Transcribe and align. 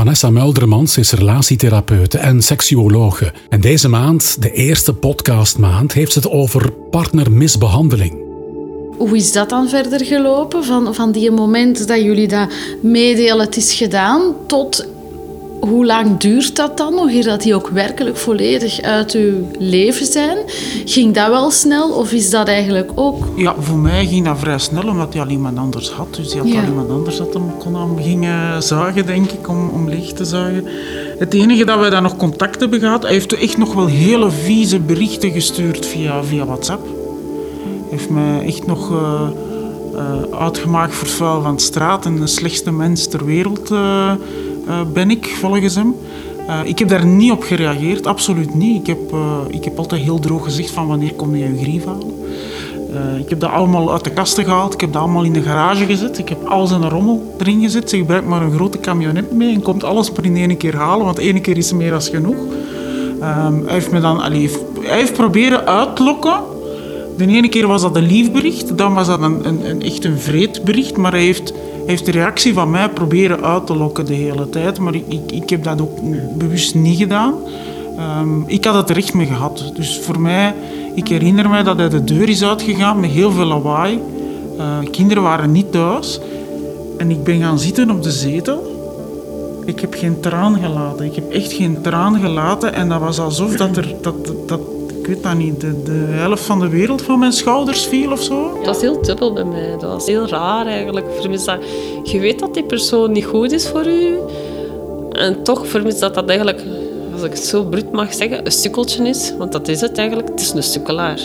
Vanessa 0.00 0.30
Muldermans 0.30 0.96
is 0.96 1.12
relatietherapeute 1.12 2.18
en 2.18 2.42
seksuologe. 2.42 3.32
En 3.48 3.60
deze 3.60 3.88
maand, 3.88 4.42
de 4.42 4.52
eerste 4.52 4.94
podcastmaand, 4.94 5.92
heeft 5.92 6.14
het 6.14 6.30
over 6.30 6.72
partnermisbehandeling. 6.72 8.18
Hoe 8.98 9.16
is 9.16 9.32
dat 9.32 9.48
dan 9.48 9.68
verder 9.68 10.04
gelopen? 10.04 10.64
Van, 10.64 10.94
van 10.94 11.12
die 11.12 11.30
moment 11.30 11.88
dat 11.88 12.02
jullie 12.02 12.28
dat 12.28 12.48
meedelen, 12.82 13.46
het 13.46 13.56
is 13.56 13.72
gedaan, 13.72 14.34
tot 14.46 14.86
hoe 15.60 15.86
lang 15.86 16.18
duurt 16.18 16.56
dat 16.56 16.76
dan 16.76 16.94
nog, 16.94 17.10
eer 17.10 17.24
dat 17.24 17.42
die 17.42 17.54
ook 17.54 17.68
werkelijk 17.68 18.16
volledig 18.16 18.80
uit 18.80 19.12
uw 19.12 19.32
leven 19.58 20.06
zijn? 20.06 20.38
Ging 20.84 21.14
dat 21.14 21.28
wel 21.28 21.50
snel 21.50 21.90
of 21.90 22.12
is 22.12 22.30
dat 22.30 22.48
eigenlijk 22.48 22.90
ook... 22.94 23.24
Ja, 23.36 23.54
voor 23.58 23.78
mij 23.78 24.06
ging 24.06 24.24
dat 24.24 24.38
vrij 24.38 24.58
snel, 24.58 24.88
omdat 24.88 25.12
hij 25.12 25.22
al 25.22 25.28
iemand 25.28 25.58
anders 25.58 25.90
had. 25.90 26.14
Dus 26.14 26.32
hij 26.32 26.42
had 26.42 26.52
Ja. 26.52 26.60
al 26.60 26.66
iemand 26.68 26.90
anders 26.90 27.16
dat 27.16 27.34
hem 27.34 27.56
kon 27.58 27.76
aan 27.76 27.98
gingen 28.02 28.62
zagen, 28.62 29.06
denk 29.06 29.30
ik, 29.30 29.48
om, 29.48 29.68
om 29.68 29.88
leeg 29.88 30.12
te 30.12 30.24
zagen. 30.24 30.64
Het 31.18 31.34
enige 31.34 31.64
dat 31.64 31.78
wij 31.78 31.90
dan 31.90 32.02
nog 32.02 32.16
contact 32.16 32.60
hebben 32.60 32.80
gehad, 32.80 33.02
hij 33.02 33.12
heeft 33.12 33.32
echt 33.32 33.58
nog 33.58 33.74
wel 33.74 33.86
hele 33.86 34.30
vieze 34.30 34.80
berichten 34.80 35.30
gestuurd 35.30 35.86
via, 35.86 36.24
via 36.24 36.44
WhatsApp. 36.44 36.86
Hij 36.86 37.98
heeft 37.98 38.10
mij 38.10 38.46
echt 38.46 38.66
nog 38.66 38.90
eh, 38.90 39.28
eh, 39.94 40.38
uitgemaakt 40.38 40.94
voor 40.94 41.06
het 41.06 41.16
vuil 41.16 41.42
van 41.42 41.56
de 41.56 41.62
straat 41.62 42.04
en 42.04 42.16
de 42.16 42.26
slechtste 42.26 42.72
mens 42.72 43.06
ter 43.08 43.24
wereld 43.24 43.70
eh, 43.70 44.12
ben 44.92 45.10
ik, 45.10 45.26
volgens 45.26 45.74
hem. 45.74 45.94
Eh, 46.46 46.60
ik 46.64 46.78
heb 46.78 46.88
daar 46.88 47.06
niet 47.06 47.32
op 47.32 47.42
gereageerd, 47.42 48.06
absoluut 48.06 48.54
niet. 48.54 48.80
Ik 48.80 48.86
heb, 48.86 49.12
eh, 49.12 49.38
ik 49.48 49.64
heb 49.64 49.78
altijd 49.78 50.02
heel 50.02 50.18
droog 50.18 50.44
gezegd 50.44 50.70
van 50.70 50.86
wanneer 50.86 51.14
kom 51.14 51.36
je 51.36 51.44
je 51.44 51.62
grief 51.62 51.84
halen. 51.84 52.14
Eh, 52.94 53.18
ik 53.18 53.28
heb 53.28 53.40
dat 53.40 53.50
allemaal 53.50 53.92
uit 53.92 54.04
de 54.04 54.10
kasten 54.10 54.44
gehaald. 54.44 54.74
Ik 54.74 54.80
heb 54.80 54.92
dat 54.92 55.02
allemaal 55.02 55.24
in 55.24 55.32
de 55.32 55.42
garage 55.42 55.84
gezet. 55.84 56.18
Ik 56.18 56.28
heb 56.28 56.44
alles 56.44 56.70
in 56.70 56.82
een 56.82 56.88
rommel 56.88 57.34
erin 57.38 57.60
gezet. 57.60 57.90
Ze 57.90 57.96
gebruikt 57.96 58.26
maar 58.26 58.42
een 58.42 58.52
grote 58.52 58.80
camionet 58.80 59.32
mee 59.32 59.54
en 59.54 59.62
komt 59.62 59.84
alles 59.84 60.12
maar 60.12 60.24
in 60.24 60.36
één 60.36 60.56
keer 60.56 60.76
halen, 60.76 61.04
want 61.04 61.18
één 61.18 61.40
keer 61.40 61.56
is 61.56 61.72
meer 61.72 61.90
dan 61.90 62.02
genoeg. 62.02 62.36
Ehm, 63.20 63.54
hij 63.64 63.72
heeft 63.72 63.90
me 63.90 64.00
dan, 64.00 64.20
allee, 64.20 64.50
hij 64.80 64.98
heeft 64.98 65.12
proberen 65.12 65.66
uit 65.66 65.96
te 65.96 66.02
lokken. 66.02 66.40
De 67.16 67.26
ene 67.26 67.48
keer 67.48 67.66
was 67.66 67.82
dat 67.82 67.96
een 67.96 68.06
lief 68.06 68.32
bericht, 68.32 68.78
dan 68.78 68.94
was 68.94 69.06
dat 69.06 69.22
een, 69.22 69.48
een, 69.48 69.70
een 69.70 69.82
echt 69.82 70.04
een 70.04 70.18
vreed 70.18 70.64
bericht, 70.64 70.96
maar 70.96 71.12
hij 71.12 71.22
heeft, 71.22 71.52
heeft 71.90 72.06
de 72.06 72.10
reactie 72.10 72.54
van 72.54 72.70
mij 72.70 72.88
proberen 72.88 73.42
uit 73.42 73.66
te 73.66 73.76
lokken 73.76 74.06
de 74.06 74.14
hele 74.14 74.48
tijd. 74.48 74.78
Maar 74.78 74.94
ik, 74.94 75.04
ik, 75.08 75.32
ik 75.32 75.50
heb 75.50 75.64
dat 75.64 75.80
ook 75.80 75.98
bewust 76.38 76.74
niet 76.74 76.98
gedaan. 76.98 77.34
Ehm, 77.96 78.42
ik 78.46 78.64
had 78.64 78.74
het 78.74 78.90
er 78.90 78.96
echt 78.96 79.14
mee 79.14 79.26
gehad. 79.26 79.72
Dus 79.74 79.98
voor 79.98 80.20
mij, 80.20 80.54
ik 80.94 81.08
herinner 81.08 81.48
mij 81.48 81.62
dat 81.62 81.76
hij 81.76 81.88
de 81.88 82.04
deur 82.04 82.28
is 82.28 82.44
uitgegaan 82.44 83.00
met 83.00 83.10
heel 83.10 83.30
veel 83.30 83.44
lawaai. 83.44 84.00
Eh, 84.58 84.78
kinderen 84.90 85.22
waren 85.22 85.52
niet 85.52 85.72
thuis. 85.72 86.20
En 86.98 87.10
ik 87.10 87.24
ben 87.24 87.40
gaan 87.40 87.58
zitten 87.58 87.90
op 87.90 88.02
de 88.02 88.10
zetel. 88.10 88.78
Ik 89.64 89.80
heb 89.80 89.94
geen 89.94 90.20
traan 90.20 90.58
gelaten. 90.58 91.04
Ik 91.04 91.14
heb 91.14 91.32
echt 91.32 91.52
geen 91.52 91.78
traan 91.82 92.20
gelaten. 92.20 92.74
En 92.74 92.88
dat 92.88 93.00
was 93.00 93.18
alsof 93.18 93.56
dat 93.56 93.76
er, 93.76 93.94
dat, 94.00 94.32
dat, 94.46 94.60
weet 95.14 95.22
dat 95.22 95.34
niet, 95.34 95.60
de, 95.60 95.82
de 95.82 96.06
helft 96.08 96.42
van 96.42 96.60
de 96.60 96.68
wereld 96.68 97.02
van 97.02 97.18
mijn 97.18 97.32
schouders 97.32 97.86
viel 97.86 98.12
of 98.12 98.22
zo. 98.22 98.54
Dat 98.56 98.66
was 98.66 98.80
heel 98.80 99.02
dubbel 99.02 99.32
bij 99.32 99.44
mij. 99.44 99.70
Dat 99.70 99.90
was 99.92 100.06
heel 100.06 100.28
raar 100.28 100.66
eigenlijk. 100.66 101.06
Vermis 101.20 101.44
dat, 101.44 101.58
je 102.02 102.18
weet 102.20 102.38
dat 102.38 102.54
die 102.54 102.62
persoon 102.64 103.12
niet 103.12 103.24
goed 103.24 103.52
is 103.52 103.66
voor 103.68 103.86
u. 103.86 104.18
En 105.12 105.42
toch 105.42 105.66
vermis 105.66 105.98
dat 105.98 106.14
dat 106.14 106.28
eigenlijk, 106.28 106.62
als 107.12 107.22
ik 107.22 107.30
het 107.32 107.44
zo 107.44 107.64
bruut 107.64 107.92
mag 107.92 108.14
zeggen, 108.14 108.46
een 108.46 108.52
sukkeltje 108.52 109.08
is. 109.08 109.32
Want 109.38 109.52
dat 109.52 109.68
is 109.68 109.80
het 109.80 109.98
eigenlijk. 109.98 110.28
Het 110.28 110.40
is 110.40 110.52
een 110.52 110.62
sukkelaar. 110.62 111.18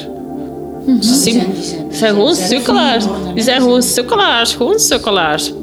Sim- 1.00 1.00
zijn- 1.00 1.52
die 1.54 1.64
zijn- 1.64 1.64
zijn, 1.64 1.88
die 1.90 1.98
zijn 1.98 2.14
gewoon 2.14 2.36
sukkelaars. 2.36 3.06
Die 3.34 3.44
zijn 3.44 3.62
gewoon 3.62 3.82
sukkelaars. 3.84 4.56
Gewoon 4.56 4.80
sukkelaars. 4.80 5.54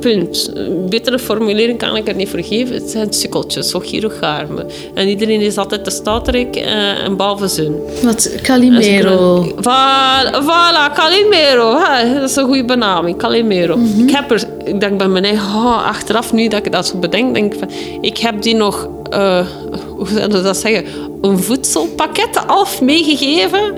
Punt. 0.00 0.50
Een 0.54 0.86
betere 0.88 1.18
formulering 1.18 1.78
kan 1.78 1.96
ik 1.96 2.08
er 2.08 2.14
niet 2.14 2.28
voor 2.28 2.42
geven. 2.42 2.74
Het 2.74 2.90
zijn 2.90 3.12
sukkeltjes, 3.12 3.68
zo 3.70 3.78
chirurgarmen. 3.80 4.66
En 4.94 5.08
iedereen 5.08 5.40
is 5.40 5.56
altijd 5.56 5.84
de 5.84 5.90
stouterik 5.90 6.56
eh, 6.56 7.04
en 7.04 7.16
behalve 7.16 7.48
zin. 7.48 7.76
Wat 8.02 8.30
Calimero. 8.42 9.44
Voilà, 9.44 10.42
voilà, 10.42 10.94
Calimero. 10.94 11.78
hè, 11.78 12.14
Dat 12.20 12.30
is 12.30 12.36
een 12.36 12.44
goede 12.46 12.64
benaming, 12.64 13.18
Calimero. 13.18 13.78
Ik 14.06 14.10
heb 14.10 14.30
er, 14.30 14.42
ik 14.64 14.80
denk 14.80 14.98
bij 14.98 15.08
mijn 15.08 15.24
eigen, 15.24 15.84
achteraf 15.84 16.32
nu 16.32 16.48
dat 16.48 16.66
ik 16.66 16.72
dat 16.72 16.86
zo 16.86 16.98
bedenk, 16.98 17.34
denk 17.34 17.52
ik 17.52 17.58
van, 17.58 17.70
ik 18.00 18.18
heb 18.18 18.42
die 18.42 18.54
nog, 18.54 18.88
eh, 19.10 19.46
hoe 19.96 20.08
zou 20.08 20.20
je 20.20 20.42
dat 20.42 20.56
zeggen, 20.56 20.84
een 21.20 21.38
voedselpakket 21.38 22.36
half 22.36 22.80
meegegeven. 22.80 23.74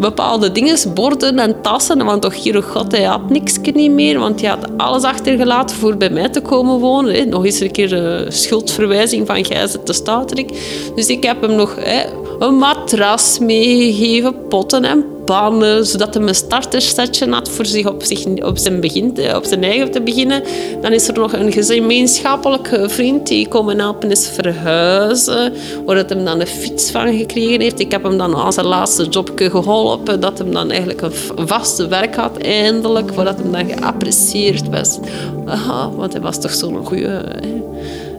Bepaalde 0.00 0.52
dingen, 0.52 0.94
borden 0.94 1.38
en 1.38 1.60
tassen, 1.60 2.04
want 2.04 2.22
toch 2.22 2.42
hier 2.42 2.62
god, 2.62 2.92
hij 2.92 3.02
had 3.02 3.30
niks 3.30 3.58
niet 3.72 3.90
meer, 3.90 4.18
want 4.18 4.40
hij 4.40 4.50
had 4.50 4.68
alles 4.76 5.02
achtergelaten 5.02 5.76
voor 5.76 5.96
bij 5.96 6.10
mij 6.10 6.28
te 6.28 6.40
komen 6.40 6.78
wonen. 6.78 7.14
Hè. 7.14 7.24
Nog 7.24 7.44
eens 7.44 7.60
een 7.60 7.70
keer 7.70 7.92
een 7.92 8.32
schuldverwijzing 8.32 9.26
van 9.26 9.44
zit 9.44 9.86
de 9.86 9.92
stouterik. 9.92 10.50
Dus 10.94 11.06
ik 11.06 11.24
heb 11.24 11.40
hem 11.40 11.54
nog 11.54 11.76
hè, 11.80 12.02
een 12.38 12.54
matras 12.54 13.38
meegegeven, 13.38 14.48
potten 14.48 14.84
en 14.84 15.04
pannen, 15.24 15.86
zodat 15.86 16.14
hij 16.14 16.22
een 16.22 16.34
startersetje 16.34 17.30
had 17.30 17.48
voor 17.48 17.66
zich 17.66 17.86
op, 17.86 18.02
zich 18.02 18.44
op, 18.44 18.58
zijn 18.58 18.80
begin, 18.80 19.34
op 19.36 19.44
zijn 19.44 19.64
eigen 19.64 19.90
te 19.90 20.00
beginnen. 20.00 20.42
Dan 20.80 20.92
is 20.92 21.08
er 21.08 21.14
nog 21.14 21.32
een 21.32 21.52
gemeenschappelijke 21.52 22.88
vriend 22.88 23.26
die 23.26 23.48
komen 23.48 23.78
helpen 23.78 24.10
is 24.10 24.28
verhuizen, 24.28 25.52
waar 25.86 25.96
het 25.96 26.08
hem 26.08 26.24
dan 26.24 26.40
een 26.40 26.46
fiets 26.46 26.90
van 26.90 27.16
gekregen 27.16 27.60
heeft. 27.60 27.80
Ik 27.80 27.90
heb 27.90 28.02
hem 28.02 28.18
dan 28.18 28.36
aan 28.36 28.52
zijn 28.52 28.66
laatste 28.66 29.04
jobje 29.04 29.50
geholpen, 29.50 30.20
dat 30.20 30.38
hem 30.38 30.52
dan 30.52 30.70
eigenlijk 30.70 31.00
een 31.36 31.48
vaste 31.48 31.88
werk 31.88 32.14
had, 32.14 32.36
eindelijk, 32.36 33.14
voordat 33.14 33.38
hem 33.38 33.52
dan 33.52 33.68
geapprecieerd 33.68 34.68
was. 34.68 34.98
Aha, 35.46 35.90
want 35.90 36.12
hij 36.12 36.22
was 36.22 36.40
toch 36.40 36.52
zo'n 36.52 36.86
goede, 36.86 37.24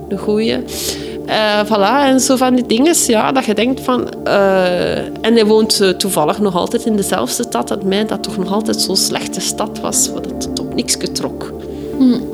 een 0.09 0.17
goeie. 0.17 0.57
Eh, 1.25 1.65
voilà, 1.65 2.05
en 2.07 2.19
zo 2.19 2.35
van 2.35 2.55
die 2.55 2.65
dingen, 2.65 2.95
ja, 3.07 3.31
dat 3.31 3.45
je 3.45 3.53
denkt 3.53 3.81
van... 3.81 4.23
eh, 4.23 4.97
en 4.97 5.33
hij 5.33 5.45
woont 5.45 5.81
eh, 5.81 5.89
toevallig 5.89 6.39
nog 6.39 6.55
altijd 6.55 6.85
in 6.85 6.95
dezelfde 6.95 7.43
stad 7.43 7.67
dat 7.67 7.83
mij 7.83 8.05
dat 8.05 8.23
toch 8.23 8.37
nog 8.37 8.53
altijd 8.53 8.81
zo'n 8.81 8.97
slechte 8.97 9.39
stad 9.39 9.79
was, 9.79 10.09
waar 10.09 10.21
het 10.21 10.55
tot 10.55 10.75
niks 10.75 10.97
trok. 11.11 11.53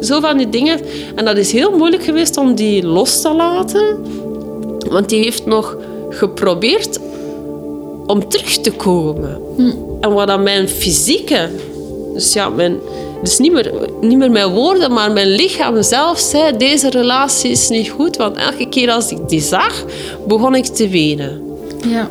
Zo 0.02 0.20
van 0.20 0.38
die 0.38 0.50
dingen. 0.50 0.80
En 1.16 1.26
dat 1.26 1.38
is 1.38 1.52
heel 1.52 1.78
moeilijk 1.78 2.04
geweest 2.04 2.38
om 2.38 2.56
die 2.56 2.86
los 2.86 3.22
te 3.22 3.34
laten. 3.34 3.98
Want 4.90 5.10
die 5.10 5.24
heeft 5.24 5.46
nog 5.46 5.78
geprobeerd 6.10 7.00
om 8.08 8.30
terug 8.30 8.58
te 8.58 8.72
komen. 8.72 9.42
En 10.02 10.14
wat 10.14 10.28
dan 10.28 10.44
mijn 10.44 10.70
fysieke... 10.70 11.50
Dus 12.14 12.34
ja, 12.34 12.50
mijn, 12.50 12.80
dus 13.22 13.38
niet 13.38 13.52
meer, 13.52 13.72
niet 14.02 14.18
meer 14.18 14.32
mijn 14.32 14.50
woorden, 14.50 14.94
maar 14.94 15.12
mijn 15.12 15.28
lichaam 15.28 15.84
zelf 15.84 16.20
zei... 16.20 16.58
Deze 16.58 16.90
relatie 16.90 17.52
is 17.52 17.70
niet 17.70 17.90
goed, 17.90 18.18
want 18.18 18.38
elke 18.38 18.70
keer 18.70 18.92
als 18.92 19.12
ik 19.12 19.30
die 19.30 19.42
zag, 19.42 19.86
begon 20.28 20.56
ik 20.56 20.66
te 20.66 20.88
wenen. 20.88 21.42
Ja. 21.88 22.10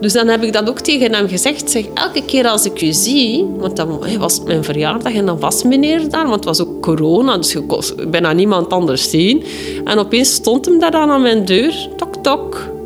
Dus 0.00 0.12
dan 0.12 0.26
heb 0.28 0.42
ik 0.42 0.52
dat 0.52 0.68
ook 0.68 0.80
tegen 0.80 1.14
hem 1.14 1.28
gezegd. 1.28 1.70
Zeg, 1.70 1.84
elke 1.94 2.24
keer 2.24 2.48
als 2.48 2.64
ik 2.64 2.82
u 2.82 2.92
zie, 2.92 3.44
want 3.56 3.76
dan 3.76 4.00
was 4.18 4.40
mijn 4.42 4.64
verjaardag 4.64 5.12
en 5.12 5.26
dan 5.26 5.40
was 5.40 5.62
meneer 5.62 6.10
daar, 6.10 6.22
want 6.22 6.34
het 6.34 6.44
was 6.44 6.60
ook 6.60 6.82
corona, 6.82 7.36
dus 7.36 7.52
je 7.52 7.60
kon 7.60 7.82
bijna 8.10 8.32
niemand 8.32 8.72
anders 8.72 9.10
zien. 9.10 9.44
En 9.84 9.98
opeens 9.98 10.32
stond 10.32 10.64
hem 10.64 10.78
daar 10.78 10.90
dan 10.90 11.10
aan 11.10 11.22
mijn 11.22 11.44
deur, 11.44 11.88
tok 11.96 12.16
tok. 12.22 12.76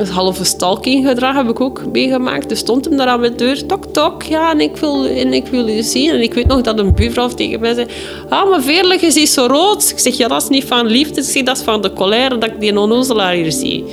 Een 0.00 0.06
halve 0.06 0.44
stalking 0.44 1.06
gedrag 1.06 1.34
heb 1.36 1.48
ik 1.48 1.60
ook 1.60 1.82
meegemaakt. 1.92 2.48
Dus 2.48 2.58
stond 2.58 2.84
hem 2.84 2.96
daar 2.96 3.06
aan 3.06 3.20
mijn 3.20 3.36
deur, 3.36 3.66
tok 3.66 3.84
tok, 3.84 4.22
ja, 4.22 4.50
en 4.50 4.60
ik 4.60 4.76
wil, 4.76 5.06
en 5.06 5.32
ik 5.32 5.46
wil 5.46 5.68
u 5.68 5.82
zien. 5.82 6.10
En 6.10 6.22
ik 6.22 6.34
weet 6.34 6.46
nog 6.46 6.60
dat 6.60 6.78
een 6.78 6.94
buurvrouw 6.94 7.28
tegen 7.28 7.60
mij 7.60 7.74
zei, 7.74 7.86
ah, 8.28 8.50
maar 8.50 8.62
Veerle, 8.62 8.98
je 9.00 9.10
ziet 9.10 9.28
zo 9.28 9.46
rood. 9.46 9.90
Ik 9.90 9.98
zeg, 9.98 10.16
ja, 10.16 10.28
dat 10.28 10.42
is 10.42 10.48
niet 10.48 10.64
van 10.64 10.86
liefde, 10.86 11.20
ik 11.20 11.26
zeg, 11.26 11.42
dat 11.42 11.56
is 11.56 11.62
van 11.62 11.82
de 11.82 11.92
colère 11.92 12.38
dat 12.38 12.50
ik 12.50 12.60
die 12.60 12.78
onnozelaar 12.78 13.32
hier 13.32 13.52
zie. 13.52 13.84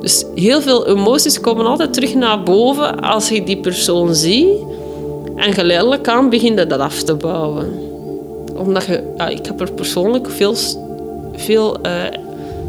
Dus 0.00 0.24
heel 0.34 0.60
veel 0.60 0.86
emoties 0.86 1.40
komen 1.40 1.66
altijd 1.66 1.92
terug 1.92 2.14
naar 2.14 2.42
boven 2.42 3.00
als 3.00 3.28
je 3.28 3.44
die 3.44 3.60
persoon 3.60 4.14
ziet. 4.14 4.58
En 5.36 5.52
geleidelijk 5.52 6.08
aan 6.08 6.30
begin 6.30 6.54
je 6.54 6.66
dat 6.66 6.80
af 6.80 7.02
te 7.02 7.14
bouwen. 7.14 7.68
Omdat 8.56 8.84
je... 8.84 9.02
Ja, 9.16 9.28
ik 9.28 9.46
heb 9.46 9.60
er 9.60 9.72
persoonlijk 9.72 10.30
veel, 10.30 10.54
veel 11.36 11.80
eh, 11.80 11.92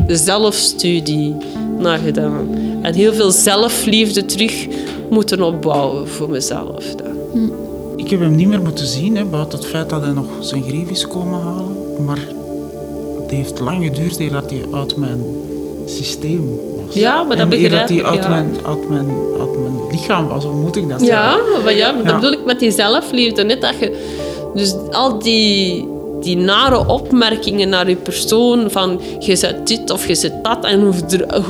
zelfstudie 0.07 1.35
naar 1.79 1.97
gedaan. 1.97 2.47
En 2.81 2.93
heel 2.93 3.13
veel 3.13 3.31
zelfliefde 3.31 4.25
terug 4.25 4.67
moeten 5.09 5.41
opbouwen 5.41 6.07
voor 6.07 6.29
mezelf. 6.29 6.85
dan. 6.95 7.51
Ik 7.95 8.09
heb 8.09 8.19
hem 8.19 8.35
niet 8.35 8.47
meer 8.47 8.61
moeten 8.61 8.85
zien, 8.87 9.15
hè, 9.15 9.25
buiten 9.25 9.57
het 9.59 9.67
feit 9.67 9.89
dat 9.89 10.01
hij 10.01 10.11
nog 10.11 10.25
zijn 10.39 10.63
grief 10.63 10.89
is 10.89 11.07
komen 11.07 11.39
halen. 11.41 11.75
Maar 12.05 12.19
het 13.21 13.31
heeft 13.31 13.59
lang 13.59 13.83
geduurd 13.83 14.19
eer 14.19 14.31
dat 14.31 14.49
hij 14.49 14.61
uit 14.73 14.97
mijn 14.97 15.25
systeem 15.85 16.59
was. 16.85 16.95
Ja, 16.95 17.23
maar 17.23 17.37
dat 17.37 17.49
begrijp 17.49 17.71
dat 17.71 17.89
hij 17.89 17.97
ik, 17.97 18.03
uit, 18.03 18.23
ja. 18.23 18.29
mijn, 18.29 18.49
uit, 18.65 18.89
mijn, 18.89 19.07
uit 19.39 19.59
mijn 19.59 19.73
lichaam 19.91 20.27
was, 20.27 20.43
hoe 20.43 20.55
moet 20.55 20.75
ik 20.75 20.89
dat 20.89 21.05
Ja, 21.05 21.31
zeggen? 21.33 21.63
maar 21.63 21.75
ja, 21.75 21.91
dat 21.91 22.05
Ja. 22.05 22.15
bedoel 22.15 22.31
ik 22.31 22.45
met 22.45 22.59
die 22.59 22.71
zelfliefde. 22.71 23.43
Net 23.43 23.61
dat 23.61 23.73
je... 23.79 24.19
Dus 24.53 24.75
al 24.91 25.19
die 25.19 25.87
die 26.21 26.37
nare 26.37 26.87
opmerkingen 26.87 27.69
naar 27.69 27.89
je 27.89 27.95
persoon 27.95 28.71
van 28.71 29.01
je 29.19 29.35
zet 29.35 29.67
dit 29.67 29.89
of 29.89 30.07
je 30.07 30.15
zet 30.15 30.43
dat 30.43 30.65
en 30.65 30.93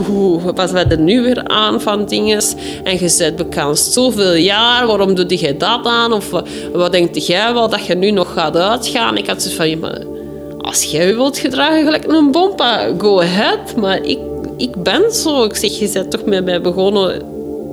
hoe, 0.05 0.53
wat 0.55 0.71
we 0.71 0.79
er 0.79 0.99
nu 0.99 1.21
weer 1.21 1.47
aan 1.47 1.81
van 1.81 2.05
dingen 2.05 2.41
en 2.83 2.99
je 2.99 3.09
zet 3.09 3.35
bekend 3.35 3.79
zoveel 3.79 4.33
jaar, 4.33 4.87
waarom 4.87 5.15
doe 5.15 5.39
je 5.39 5.57
dat 5.57 5.85
aan 5.85 6.13
of 6.13 6.29
wat, 6.29 6.47
wat 6.73 6.91
denk 6.91 7.15
jij 7.15 7.53
wel 7.53 7.69
dat 7.69 7.85
je 7.85 7.95
nu 7.95 8.11
nog 8.11 8.33
gaat 8.33 8.57
uitgaan? 8.57 9.17
Ik 9.17 9.27
had 9.27 9.41
zoiets 9.41 9.79
van, 9.81 10.19
als 10.61 10.83
jij 10.83 11.15
wilt 11.15 11.37
gedragen 11.37 11.83
gelijk 11.83 12.05
een 12.07 12.31
bompa, 12.31 12.89
go 12.97 13.19
ahead, 13.21 13.75
maar 13.75 14.03
ik, 14.03 14.19
ik 14.57 14.83
ben 14.83 15.11
zo. 15.11 15.43
Ik 15.43 15.55
zeg, 15.55 15.79
je 15.79 15.89
bent 15.93 16.11
toch 16.11 16.25
met 16.25 16.45
mij 16.45 16.61
begonnen 16.61 17.21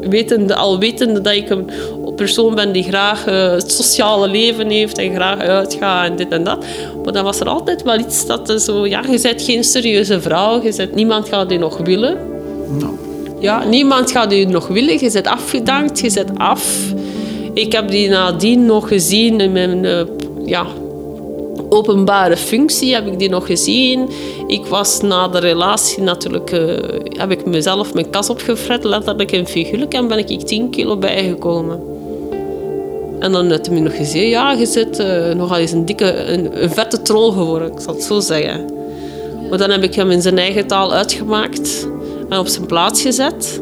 wetende, 0.01 0.55
al 0.55 0.79
wetende 0.79 1.21
dat 1.21 1.35
ik 1.35 1.51
een 1.51 1.71
persoon 2.19 2.55
ben 2.55 2.73
die 2.73 2.83
graag 2.83 3.29
uh, 3.29 3.51
het 3.51 3.73
sociale 3.73 4.29
leven 4.29 4.71
heeft 4.71 4.99
en 4.99 5.15
graag 5.15 5.39
uitgaat 5.39 6.11
en 6.11 6.17
dit 6.17 6.29
en 6.29 6.45
dat. 6.45 6.65
Maar 7.05 7.13
dan 7.13 7.25
was 7.25 7.41
er 7.41 7.49
altijd 7.49 7.83
wel 7.83 7.99
iets 7.99 8.27
dat 8.27 8.63
zo, 8.63 8.87
ja, 8.87 9.03
je 9.11 9.21
bent 9.21 9.43
geen 9.43 9.65
serieuze 9.65 10.21
vrouw, 10.21 10.63
je 10.63 10.75
bent, 10.77 10.95
niemand 10.95 11.29
gaat 11.29 11.51
je 11.51 11.59
nog 11.59 11.79
willen. 11.79 12.17
Nou. 12.79 12.93
Ja, 13.41 13.65
niemand 13.65 14.11
gaat 14.11 14.33
je 14.33 14.47
nog 14.47 14.69
willen, 14.69 14.99
je 15.01 15.11
bent 15.13 15.27
afgedankt, 15.27 16.01
je 16.01 16.13
bent 16.13 16.39
af. 16.39 16.93
Ik 17.55 17.73
heb 17.73 17.89
die 17.91 18.09
nadien 18.09 18.67
nog 18.67 18.89
gezien 18.89 19.41
in 19.41 19.53
mijn 19.53 19.85
uh, 19.85 20.01
ja, 20.45 20.67
openbare 21.69 22.37
functie 22.37 22.95
heb 22.95 23.07
ik 23.07 23.19
die 23.19 23.29
nog 23.29 23.47
gezien. 23.47 24.09
Ik 24.47 24.67
was 24.67 25.01
na 25.01 25.29
de 25.29 25.39
relatie 25.39 26.03
natuurlijk, 26.03 26.53
uh, 26.53 26.77
heb 27.09 27.31
ik 27.31 27.47
mezelf 27.47 27.95
mijn 27.95 28.11
kas 28.11 28.31
opgefret, 28.31 28.85
letterlijk 28.85 29.33
en 29.33 29.47
figuurlijk, 29.47 29.95
en 29.95 30.09
ben 30.09 30.19
ik 30.19 30.41
10 30.41 30.71
kilo 30.71 30.97
bijgekomen. 30.97 31.97
En 33.21 33.33
dan 33.33 33.51
heb 33.51 33.67
hij 33.67 33.81
nog 33.81 33.97
gezien, 33.97 34.29
ja, 34.29 34.53
je 34.53 34.67
zit 34.67 35.01
uh, 35.01 35.35
nogal 35.35 35.57
eens 35.57 35.73
een 35.73 35.85
dikke, 35.85 36.25
een, 36.25 36.71
vette 36.71 37.03
troll 37.03 37.33
geworden, 37.33 37.73
ik 37.73 37.81
zal 37.81 37.95
het 37.95 38.03
zo 38.03 38.21
zeggen. 38.21 38.65
Maar 39.49 39.59
dan 39.59 39.71
heb 39.71 39.83
ik 39.83 39.95
hem 39.95 40.11
in 40.11 40.23
zijn 40.23 40.39
eigen 40.39 40.67
taal 40.67 40.93
uitgemaakt 40.93 41.89
en 42.29 42.39
op 42.39 42.47
zijn 42.47 42.67
plaats 42.67 43.03
gezet. 43.03 43.61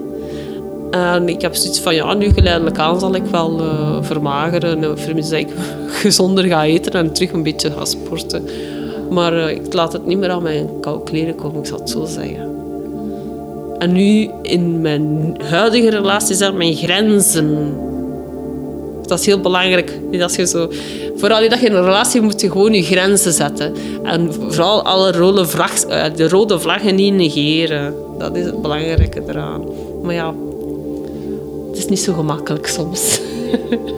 En 0.90 1.28
ik 1.28 1.40
heb 1.40 1.54
zoiets 1.54 1.80
van, 1.80 1.94
ja, 1.94 2.14
nu 2.14 2.32
geleidelijk 2.32 2.78
aan 2.78 3.00
zal 3.00 3.14
ik 3.14 3.24
wel 3.24 3.60
uh, 3.60 3.96
vermageren. 4.00 4.82
Uh, 4.82 4.88
dat 5.16 5.32
ik 5.32 5.48
gezonder 5.86 6.44
ga 6.44 6.64
eten 6.64 6.92
en 6.92 7.12
terug 7.12 7.32
een 7.32 7.42
beetje 7.42 7.70
ga 7.70 7.84
sporten. 7.84 8.44
Maar 9.10 9.32
uh, 9.32 9.50
ik 9.50 9.72
laat 9.72 9.92
het 9.92 10.06
niet 10.06 10.18
meer 10.18 10.30
aan 10.30 10.42
mijn 10.42 10.80
koude 10.80 11.04
kleren 11.04 11.34
komen, 11.34 11.60
ik 11.60 11.66
zal 11.66 11.78
het 11.78 11.90
zo 11.90 12.04
zeggen. 12.04 12.54
En 13.78 13.92
nu, 13.92 14.30
in 14.42 14.80
mijn 14.80 15.36
huidige 15.42 15.90
relatie, 15.90 16.34
zijn 16.34 16.56
mijn 16.56 16.74
grenzen. 16.74 17.76
Dat 19.06 19.18
is 19.18 19.26
heel 19.26 19.40
belangrijk. 19.40 19.98
Dat 20.10 20.34
je 20.34 20.46
zo, 20.46 20.68
vooral 21.16 21.48
dat 21.48 21.60
je 21.60 21.66
in 21.66 21.74
een 21.74 21.84
relatie 21.84 22.20
moet 22.20 22.40
je 22.40 22.50
gewoon 22.50 22.72
je 22.72 22.82
grenzen 22.82 23.32
zetten. 23.32 23.74
En 24.02 24.32
vooral 24.32 24.82
alle 24.82 25.12
rode, 25.12 25.46
vlag, 25.46 25.72
de 26.14 26.28
rode 26.28 26.58
vlaggen 26.58 26.94
niet 26.94 27.14
negeren. 27.14 27.94
Dat 28.18 28.36
is 28.36 28.44
het 28.44 28.62
belangrijke 28.62 29.22
eraan. 29.28 29.64
Maar 30.02 30.14
ja, 30.14 30.34
het 31.68 31.78
is 31.78 31.86
niet 31.86 32.00
zo 32.00 32.12
gemakkelijk 32.12 32.66
soms. 32.66 33.20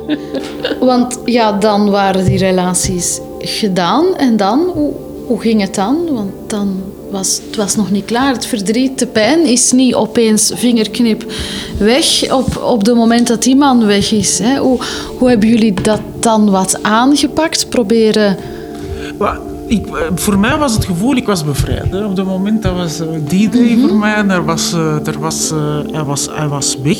Want 0.80 1.18
ja, 1.24 1.52
dan 1.52 1.90
waren 1.90 2.24
die 2.24 2.38
relaties 2.38 3.20
gedaan. 3.38 4.16
En 4.16 4.36
dan, 4.36 4.70
hoe, 4.74 4.92
hoe 5.26 5.40
ging 5.40 5.60
het 5.60 5.74
dan? 5.74 5.96
Want 6.12 6.32
dan 6.46 6.82
was 7.10 7.40
het 7.46 7.56
was 7.56 7.76
nog 7.76 7.90
niet 7.90 8.04
klaar. 8.04 8.32
Het 8.32 8.46
verdriet, 8.46 8.98
de 8.98 9.06
pijn 9.06 9.46
is 9.46 9.72
niet 9.72 9.94
opeens 9.94 10.52
vingerknip 10.54 11.32
weg 11.78 12.32
op, 12.32 12.62
op 12.62 12.86
het 12.86 12.94
moment 12.94 13.26
dat 13.26 13.42
die 13.42 13.56
man 13.56 13.86
weg 13.86 14.12
is. 14.12 14.38
Hè? 14.38 14.58
Hoe, 14.58 14.78
hoe 15.18 15.28
hebben 15.28 15.48
jullie 15.48 15.74
dat 15.74 16.00
dan 16.20 16.50
wat 16.50 16.82
aangepakt? 16.82 17.68
Proberen... 17.68 18.36
Ik, 19.66 19.86
voor 20.14 20.38
mij 20.38 20.58
was 20.58 20.74
het 20.74 20.84
gevoel, 20.84 21.16
ik 21.16 21.26
was 21.26 21.44
bevrijd. 21.44 21.90
Hè. 21.90 22.04
Op 22.04 22.16
dat 22.16 22.26
moment, 22.26 22.62
dat 22.62 22.74
was 22.74 23.02
die 23.26 23.48
day 23.48 23.74
mm 23.74 23.88
voor 23.88 23.96
mij. 23.96 24.24
Er 24.28 24.44
was, 24.44 24.72
er 25.04 25.18
was, 25.18 25.52
hij, 25.92 26.04
was, 26.04 26.28
hij 26.32 26.48
was 26.48 26.76
weg. 26.82 26.98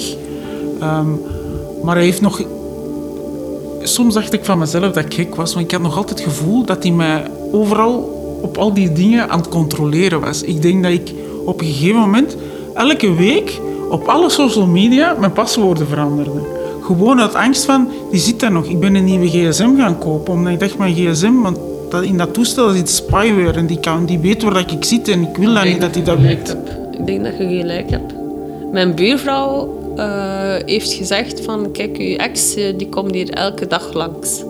Um, 0.82 1.20
maar 1.82 1.94
hij 1.94 2.04
heeft 2.04 2.20
nog... 2.20 2.42
Soms 3.82 4.14
dacht 4.14 4.32
ik 4.32 4.44
van 4.44 4.58
mezelf 4.58 4.92
dat 4.92 5.04
ik 5.04 5.14
gek 5.14 5.34
was, 5.34 5.54
want 5.54 5.66
ik 5.66 5.72
had 5.72 5.80
nog 5.80 5.96
altijd 5.96 6.18
het 6.18 6.28
gevoel 6.28 6.64
dat 6.64 6.82
hij 6.82 6.92
mij 6.92 7.30
overal 7.52 8.17
op 8.40 8.58
al 8.58 8.72
die 8.72 8.92
dingen 8.92 9.28
aan 9.28 9.38
het 9.38 9.48
controleren 9.48 10.20
was. 10.20 10.42
Ik 10.42 10.62
denk 10.62 10.82
dat 10.82 10.92
ik 10.92 11.12
op 11.44 11.60
een 11.60 11.66
gegeven 11.66 12.00
moment 12.00 12.36
elke 12.74 13.14
week 13.14 13.60
op 13.90 14.08
alle 14.08 14.30
social 14.30 14.66
media 14.66 15.16
mijn 15.18 15.32
paswoorden 15.32 15.86
veranderde. 15.86 16.56
Gewoon 16.82 17.20
uit 17.20 17.34
angst 17.34 17.64
van, 17.64 17.88
die 18.10 18.20
zit 18.20 18.40
daar 18.40 18.52
nog. 18.52 18.64
Ik 18.64 18.80
ben 18.80 18.94
een 18.94 19.04
nieuwe 19.04 19.28
gsm 19.28 19.76
gaan 19.76 19.98
kopen, 19.98 20.32
omdat 20.32 20.52
ik 20.52 20.60
dacht, 20.60 20.78
mijn 20.78 20.94
gsm, 20.94 21.40
want 21.42 21.58
dat, 21.90 22.02
in 22.02 22.16
dat 22.16 22.34
toestel 22.34 22.70
zit 22.70 22.90
spyware 22.90 23.52
en 23.52 23.66
die, 23.66 23.80
kan, 23.80 24.06
die 24.06 24.18
weet 24.18 24.42
waar 24.42 24.58
ik 24.58 24.84
zit 24.84 25.08
en 25.08 25.22
ik 25.22 25.36
wil 25.36 25.54
dat 25.54 25.64
niet 25.64 25.80
dat 25.80 25.94
hij 25.94 26.04
dat 26.04 26.18
weet. 26.18 26.56
Ik 26.98 27.06
denk 27.06 27.24
dat 27.24 27.38
je 27.38 27.58
gelijk 27.58 27.90
hebt. 27.90 28.14
Mijn 28.72 28.94
buurvrouw 28.94 29.78
uh, 29.96 30.54
heeft 30.64 30.92
gezegd 30.92 31.44
van 31.44 31.72
kijk, 31.72 31.96
uw 31.96 32.16
ex 32.16 32.54
eh, 32.54 32.78
die 32.78 32.88
komt 32.88 33.14
hier 33.14 33.30
elke 33.30 33.66
dag 33.66 33.92
langs 33.92 34.42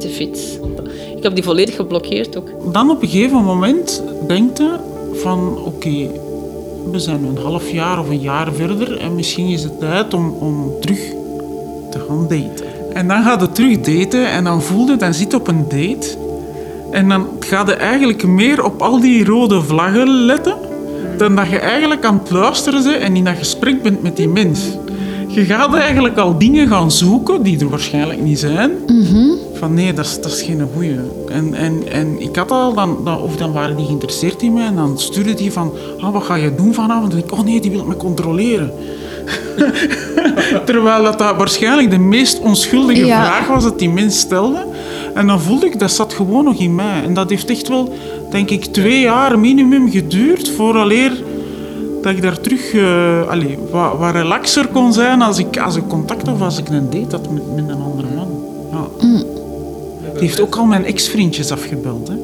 de 0.00 0.08
fiets. 0.08 0.58
Ik 1.16 1.22
heb 1.22 1.34
die 1.34 1.44
volledig 1.44 1.76
geblokkeerd 1.76 2.36
ook. 2.36 2.72
Dan 2.72 2.90
op 2.90 3.02
een 3.02 3.08
gegeven 3.08 3.44
moment 3.44 4.02
denkt 4.26 4.58
je 4.58 4.70
van 5.12 5.58
oké, 5.64 6.10
we 6.90 6.98
zijn 6.98 7.24
een 7.24 7.42
half 7.42 7.70
jaar 7.70 7.98
of 7.98 8.08
een 8.08 8.20
jaar 8.20 8.52
verder 8.52 8.98
en 8.98 9.14
misschien 9.14 9.48
is 9.48 9.62
het 9.62 9.80
tijd 9.80 10.14
om, 10.14 10.36
om 10.40 10.72
terug 10.80 11.00
te 11.90 11.98
gaan 12.08 12.26
daten. 12.28 12.66
En 12.92 13.08
dan 13.08 13.22
gaat 13.22 13.40
het 13.40 13.54
terug 13.54 13.80
daten 13.80 14.30
en 14.30 14.44
dan 14.44 14.62
voelde 14.62 14.96
dan 14.96 15.14
zit 15.14 15.34
op 15.34 15.48
een 15.48 15.64
date 15.68 16.16
en 16.90 17.08
dan 17.08 17.26
gaat 17.40 17.68
je 17.68 17.74
eigenlijk 17.74 18.24
meer 18.26 18.64
op 18.64 18.82
al 18.82 19.00
die 19.00 19.24
rode 19.24 19.62
vlaggen 19.62 20.08
letten 20.08 20.56
dan 21.16 21.36
dat 21.36 21.48
je 21.48 21.58
eigenlijk 21.58 22.04
aan 22.04 22.18
het 22.22 22.30
luisteren 22.30 22.82
bent 22.82 23.02
en 23.02 23.16
in 23.16 23.24
dat 23.24 23.36
gesprek 23.36 23.82
bent 23.82 24.02
met 24.02 24.16
die 24.16 24.28
mens. 24.28 24.60
Je 25.34 25.44
gaat 25.44 25.74
eigenlijk 25.74 26.18
al 26.18 26.38
dingen 26.38 26.68
gaan 26.68 26.90
zoeken 26.90 27.42
die 27.42 27.60
er 27.60 27.68
waarschijnlijk 27.68 28.22
niet 28.22 28.38
zijn. 28.38 28.70
Van 29.52 29.74
nee, 29.74 29.92
dat 29.92 30.04
is, 30.04 30.20
dat 30.20 30.32
is 30.32 30.42
geen 30.42 30.68
goeie. 30.74 30.96
En, 31.28 31.54
en, 31.54 31.82
en 31.92 32.20
ik 32.20 32.36
had 32.36 32.50
al, 32.50 32.74
dan, 32.74 32.98
dan, 33.04 33.20
of 33.20 33.36
dan 33.36 33.52
waren 33.52 33.76
die 33.76 33.86
geïnteresseerd 33.86 34.42
in 34.42 34.52
mij 34.52 34.66
en 34.66 34.76
dan 34.76 34.98
stuurde 34.98 35.34
die 35.34 35.52
van, 35.52 35.72
ah, 36.00 36.12
wat 36.12 36.22
ga 36.22 36.34
je 36.34 36.54
doen 36.54 36.74
vanavond? 36.74 37.12
Denk 37.12 37.24
ik, 37.24 37.32
oh 37.32 37.44
nee, 37.44 37.60
die 37.60 37.70
wil 37.70 37.84
me 37.84 37.96
controleren. 37.96 38.72
Terwijl 40.64 41.02
dat, 41.02 41.18
dat 41.18 41.36
waarschijnlijk 41.36 41.90
de 41.90 41.98
meest 41.98 42.40
onschuldige 42.40 43.04
vraag 43.04 43.46
was 43.48 43.62
dat 43.62 43.78
die 43.78 43.90
mens 43.90 44.18
stelde. 44.18 44.66
En 45.14 45.26
dan 45.26 45.40
voelde 45.40 45.66
ik, 45.66 45.78
dat 45.78 45.92
zat 45.92 46.12
gewoon 46.12 46.44
nog 46.44 46.58
in 46.58 46.74
mij. 46.74 47.02
En 47.02 47.14
dat 47.14 47.30
heeft 47.30 47.50
echt 47.50 47.68
wel 47.68 47.94
denk 48.30 48.50
ik, 48.50 48.64
twee 48.64 49.00
jaar 49.00 49.38
minimum 49.38 49.90
geduurd 49.90 50.50
vooraleer 50.50 51.12
dat 52.02 52.12
ik 52.12 52.22
daar 52.22 52.40
terug 52.40 52.72
uh, 52.72 53.28
allez, 53.28 53.54
wat, 53.70 53.98
wat, 53.98 54.12
relaxer 54.12 54.66
kon 54.66 54.92
zijn 54.92 55.22
als 55.22 55.38
ik, 55.38 55.58
als 55.58 55.76
ik 55.76 55.88
contact 55.88 56.28
of 56.28 56.40
als 56.40 56.58
ik 56.58 56.68
een 56.68 56.90
date 56.90 57.16
had 57.16 57.30
met, 57.30 57.54
met 57.54 57.68
een 57.68 57.82
andere 57.82 58.08
man. 58.14 58.28
Ja. 58.70 59.06
Mm. 59.06 59.24
Die 60.12 60.20
heeft 60.20 60.40
ook 60.40 60.56
al 60.56 60.64
mijn 60.64 60.84
ex-vriendjes 60.84 61.50
afgebeld. 61.50 62.08
Hè. 62.08 62.14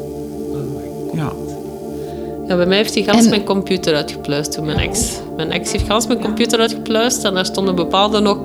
Ja. 1.12 1.33
Ja, 2.49 2.57
bij 2.57 2.67
mij 2.67 2.76
heeft 2.76 2.95
hij 2.95 3.02
gans 3.02 3.28
mijn 3.28 3.45
computer 3.45 3.95
uitgepluist 3.95 4.52
toen 4.52 4.64
mijn 4.64 4.78
ex. 4.78 5.12
Mijn 5.37 5.52
ex 5.52 5.73
heeft 5.73 5.87
gans 5.87 6.07
mijn 6.07 6.21
computer 6.21 6.61
uitgepluist 6.61 7.25
en 7.25 7.35
daar 7.35 7.45
stonden 7.45 7.75
bepaalde 7.75 8.21
nog 8.21 8.38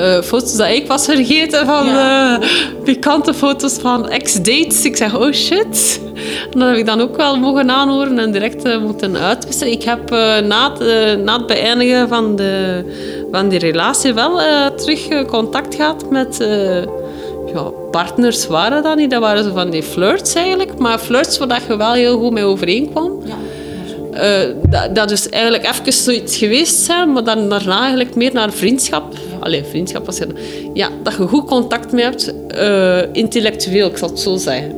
uh, 0.00 0.20
foto's 0.20 0.56
dat 0.56 0.68
ik 0.68 0.86
was 0.86 1.04
vergeten 1.04 1.66
van 1.66 1.86
uh, 1.86 2.38
pikante 2.84 3.34
foto's 3.34 3.72
van 3.72 4.08
ex-dates. 4.08 4.84
Ik 4.84 4.96
zeg, 4.96 5.16
oh 5.16 5.32
shit. 5.32 6.00
En 6.52 6.58
dat 6.58 6.68
heb 6.68 6.76
ik 6.76 6.86
dan 6.86 7.00
ook 7.00 7.16
wel 7.16 7.38
mogen 7.38 7.70
aanhoren 7.70 8.18
en 8.18 8.32
direct 8.32 8.66
uh, 8.66 8.78
moeten 8.78 9.16
uitwisselen. 9.16 9.72
Ik 9.72 9.82
heb 9.82 10.10
na, 10.44 10.72
het, 10.72 11.24
na 11.24 11.36
het 11.36 11.46
beëindigen 11.46 12.08
van, 12.08 12.36
de, 12.36 12.84
van 13.30 13.48
die 13.48 13.58
relatie 13.58 14.14
wel 14.14 14.40
terug 14.76 15.24
contact 15.24 15.74
gehad 15.74 16.10
met 16.10 16.46
ja, 17.54 17.62
partners 17.90 18.46
waren 18.46 18.82
dat 18.82 18.96
niet. 18.96 19.10
Dat 19.10 19.20
waren 19.20 19.44
zo 19.44 19.52
van 19.52 19.70
die 19.70 19.82
flirts 19.82 20.34
eigenlijk. 20.34 20.78
Maar 20.78 20.98
flirts 20.98 21.38
waar 21.38 21.62
je 21.68 21.76
wel 21.76 21.92
heel 21.92 22.18
goed 22.18 22.32
mee 22.32 22.44
overeenkwam. 22.44 23.22
Ja. 23.24 23.36
Uh, 24.14 24.54
dat, 24.68 24.94
dat 24.94 25.10
is 25.10 25.28
eigenlijk 25.28 25.64
even 25.64 25.92
zoiets 25.92 26.36
geweest 26.36 26.76
zijn, 26.76 27.12
maar 27.12 27.24
dan 27.24 27.48
daarna 27.48 27.80
eigenlijk 27.80 28.14
meer 28.14 28.32
naar 28.32 28.52
vriendschap. 28.52 29.14
Alleen 29.40 29.64
vriendschap 29.64 30.06
was 30.06 30.18
het. 30.18 30.30
Ja, 30.74 30.88
dat 31.02 31.12
je 31.16 31.26
goed 31.26 31.44
contact 31.44 31.92
mee 31.92 32.04
hebt, 32.04 32.34
uh, 32.58 32.98
intellectueel, 33.12 33.88
ik 33.88 33.96
zal 33.96 34.08
het 34.08 34.20
zo 34.20 34.36
zeggen. 34.36 34.72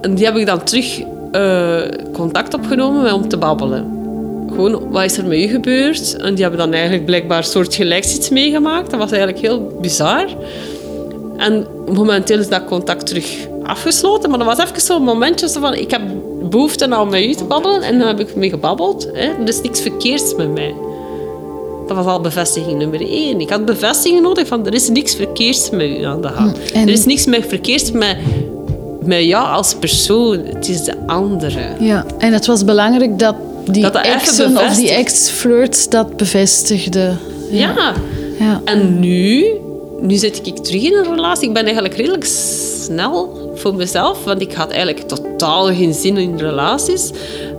En 0.00 0.14
die 0.14 0.24
heb 0.24 0.36
ik 0.36 0.46
dan 0.46 0.64
terug 0.64 1.00
uh, 1.32 1.80
contact 2.12 2.54
opgenomen 2.54 3.12
om 3.12 3.28
te 3.28 3.36
babbelen. 3.36 4.02
Gewoon, 4.48 4.90
wat 4.90 5.04
is 5.04 5.16
er 5.16 5.24
met 5.24 5.38
u 5.38 5.46
gebeurd? 5.46 6.16
En 6.16 6.34
die 6.34 6.42
hebben 6.42 6.60
dan 6.60 6.72
eigenlijk 6.72 7.04
blijkbaar 7.04 7.44
soortgelijks 7.44 8.16
iets 8.16 8.28
meegemaakt. 8.28 8.90
Dat 8.90 8.98
was 8.98 9.10
eigenlijk 9.10 9.42
heel 9.46 9.76
bizar. 9.80 10.26
En 11.36 11.66
momenteel 11.94 12.38
is 12.38 12.48
dat 12.48 12.64
contact 12.64 13.06
terug 13.06 13.36
afgesloten. 13.62 14.30
Maar 14.30 14.38
dat 14.38 14.56
was 14.56 14.58
even 14.58 14.80
zo'n 14.80 15.02
momentje 15.02 15.48
zo 15.48 15.60
van... 15.60 15.74
Ik 15.74 15.90
heb 15.90 16.02
behoefte 16.50 16.90
aan 16.90 17.08
met 17.08 17.24
u 17.24 17.34
te 17.34 17.44
babbelen. 17.44 17.82
En 17.82 17.98
dan 17.98 18.08
heb 18.08 18.20
ik 18.20 18.36
mee 18.36 18.50
gebabbeld. 18.50 19.08
Hè. 19.12 19.28
Er 19.28 19.48
is 19.48 19.60
niks 19.60 19.80
verkeerds 19.80 20.34
met 20.34 20.52
mij. 20.52 20.74
Dat 21.86 21.96
was 21.96 22.06
al 22.06 22.20
bevestiging 22.20 22.78
nummer 22.78 23.00
één. 23.00 23.40
Ik 23.40 23.50
had 23.50 23.64
bevestiging 23.64 24.22
nodig 24.22 24.46
van... 24.46 24.66
Er 24.66 24.74
is 24.74 24.88
niks 24.88 25.14
verkeerds 25.14 25.70
met 25.70 25.88
u 25.88 26.02
aan 26.02 26.20
de 26.20 26.28
hand. 26.28 26.56
Er 26.74 26.88
is 26.88 27.04
niks 27.04 27.26
meer 27.26 27.42
verkeerds 27.42 27.90
met 27.90 28.16
met 29.06 29.24
jou 29.24 29.48
als 29.48 29.74
persoon. 29.74 30.38
Het 30.44 30.68
is 30.68 30.84
de 30.84 30.94
andere. 31.06 31.60
Ja, 31.80 32.04
en 32.18 32.32
het 32.32 32.46
was 32.46 32.64
belangrijk 32.64 33.18
dat 33.18 33.34
die 33.64 33.82
Dat 33.82 33.96
exen 33.96 34.58
of 34.58 34.74
die 34.74 34.90
ex-flirts 34.90 35.88
dat 35.88 36.16
bevestigden. 36.16 37.18
Ja. 37.50 37.94
Ja. 38.38 38.60
En 38.64 39.00
nu, 39.00 39.44
nu 40.06 40.14
zit 40.16 40.46
ik 40.46 40.56
terug 40.56 40.82
in 40.82 40.94
een 40.94 41.14
relatie. 41.14 41.48
Ik 41.48 41.54
ben 41.54 41.64
eigenlijk 41.64 41.94
redelijk 41.94 42.24
snel 42.24 43.42
voor 43.54 43.74
mezelf, 43.74 44.24
want 44.24 44.40
ik 44.40 44.52
had 44.52 44.70
eigenlijk 44.70 45.08
totaal 45.08 45.66
geen 45.66 45.94
zin 45.94 46.16
in 46.16 46.38
relaties. 46.38 47.10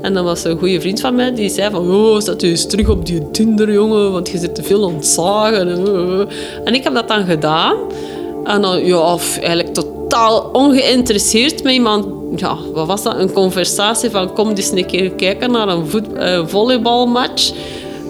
En 0.02 0.14
dan 0.14 0.24
was 0.24 0.44
een 0.44 0.58
goede 0.58 0.82
vriend 0.82 1.00
van 1.00 1.16
mij 1.16 1.34
die 1.34 1.50
zei 1.50 1.72
van, 1.72 1.92
oh, 1.92 2.20
zet 2.20 2.42
je 2.42 2.48
eens 2.48 2.66
terug 2.66 2.90
op 2.90 3.06
die 3.06 3.32
Tinder, 3.32 3.72
jongen, 3.74 4.12
want 4.12 4.30
je 4.30 4.38
zit 4.38 4.56
te 4.56 4.64
veel 4.64 4.82
ontzagen. 4.82 5.70
En, 5.70 5.86
uh. 5.88 6.20
en 6.64 6.74
ik 6.74 6.84
heb 6.84 6.94
dat 6.94 7.08
dan 7.08 7.26
gedaan. 7.26 7.76
En 8.44 8.62
dan, 8.62 8.86
ja, 8.86 9.18
f- 9.18 9.38
eigenlijk 9.40 9.74
totaal 9.74 10.50
ongeïnteresseerd 10.54 11.64
met 11.64 11.74
iemand. 11.74 12.06
Ja, 12.36 12.58
wat 12.74 12.88
was 12.88 13.04
dat? 13.04 13.20
Een 13.20 13.32
conversatie 13.32 14.10
van, 14.10 14.34
kom 14.34 14.50
eens 14.50 14.72
een 14.72 14.86
keer 14.86 15.12
kijken 15.12 15.52
naar 15.52 15.68
een 15.68 15.86
eh, 16.18 16.42
volleybalmatch. 16.46 17.52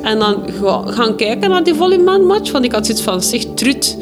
En 0.02 0.20
dan 0.20 0.36
ga- 0.62 0.84
gaan 0.86 1.16
kijken 1.16 1.50
naar 1.50 1.64
die 1.64 1.74
volleybalmatch. 1.74 2.52
Want 2.52 2.66
ik 2.66 2.72
had 2.72 2.86
zoiets 2.86 3.04
van, 3.04 3.22
zeg, 3.24 3.44
Trut, 3.56 3.98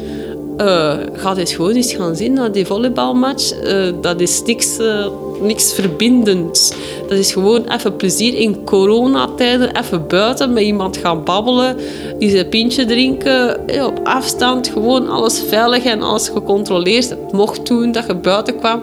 eh 0.56 0.96
ga 1.12 1.36
eens 1.36 1.54
gewoon 1.54 1.74
eens 1.74 1.94
gaan 1.94 2.16
zien 2.16 2.32
naar 2.32 2.52
die 2.52 2.66
volleybalmatch. 2.66 3.52
Eh, 3.52 3.92
dat 4.00 4.20
is 4.20 4.42
niks, 4.42 4.78
eh, 4.78 5.06
niks 5.40 5.72
verbindends. 5.72 6.72
Dat 7.08 7.18
is 7.18 7.32
gewoon 7.32 7.64
even 7.68 7.96
plezier 7.96 8.34
in 8.34 8.64
coronatijden. 8.64 9.76
Even 9.76 10.06
buiten 10.06 10.52
met 10.52 10.62
iemand 10.62 10.96
gaan 10.96 11.24
babbelen. 11.24 11.76
Die 12.18 12.30
zijn 12.30 12.48
pintje 12.48 12.84
drinken. 12.84 13.60
op 13.86 14.00
afstand. 14.04 14.68
Gewoon 14.68 15.08
alles 15.08 15.42
veilig 15.48 15.84
en 15.84 16.02
alles 16.02 16.28
gecontroleerd. 16.28 17.10
Het 17.10 17.32
mocht 17.32 17.66
toen 17.66 17.92
dat 17.92 18.06
je 18.06 18.14
buiten 18.14 18.58
kwam. 18.58 18.82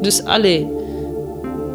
Dus 0.00 0.24
allee. 0.24 0.79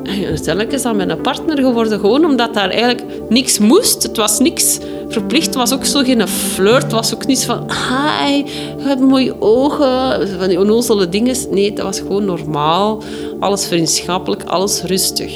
En 0.06 0.26
uiteindelijk 0.26 0.72
is 0.72 0.82
dat 0.82 0.96
mijn 0.96 1.22
partner 1.22 1.58
geworden, 1.58 2.00
gewoon 2.00 2.26
omdat 2.26 2.54
daar 2.54 2.70
eigenlijk 2.70 3.04
niks 3.30 3.60
moest. 3.60 4.04
Het 4.04 4.18
was 4.18 4.40
niks 4.40 4.78
verplicht. 5.10 5.46
Het 5.46 5.56
was 5.56 5.74
ook 5.74 5.86
zo 5.86 6.04
geen 6.04 6.28
flirt. 6.28 6.84
Het 6.84 6.92
was 6.92 7.14
ook 7.14 7.26
niets 7.26 7.46
van, 7.46 7.60
hi, 7.60 8.36
je 8.36 8.44
hebt 8.78 9.02
mooie 9.02 9.42
ogen. 9.42 10.28
Van 10.40 10.48
die 10.48 10.60
onnozele 10.60 11.10
dingen. 11.10 11.36
Nee, 11.52 11.74
dat 11.74 11.86
was 11.86 12.00
gewoon 12.00 12.26
normaal. 12.26 13.04
Alles 13.40 13.66
vriendschappelijk, 13.66 14.44
alles 14.44 14.82
rustig. 14.82 15.34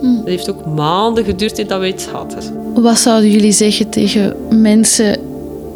Het 0.00 0.24
heeft 0.24 0.50
ook 0.50 0.66
maanden 0.66 1.24
geduurd 1.24 1.68
dat 1.68 1.80
we 1.80 1.86
iets 1.86 2.06
hadden. 2.06 2.42
Wat 2.74 2.98
zouden 2.98 3.30
jullie 3.30 3.52
zeggen 3.52 3.90
tegen 3.90 4.36
mensen 4.50 5.18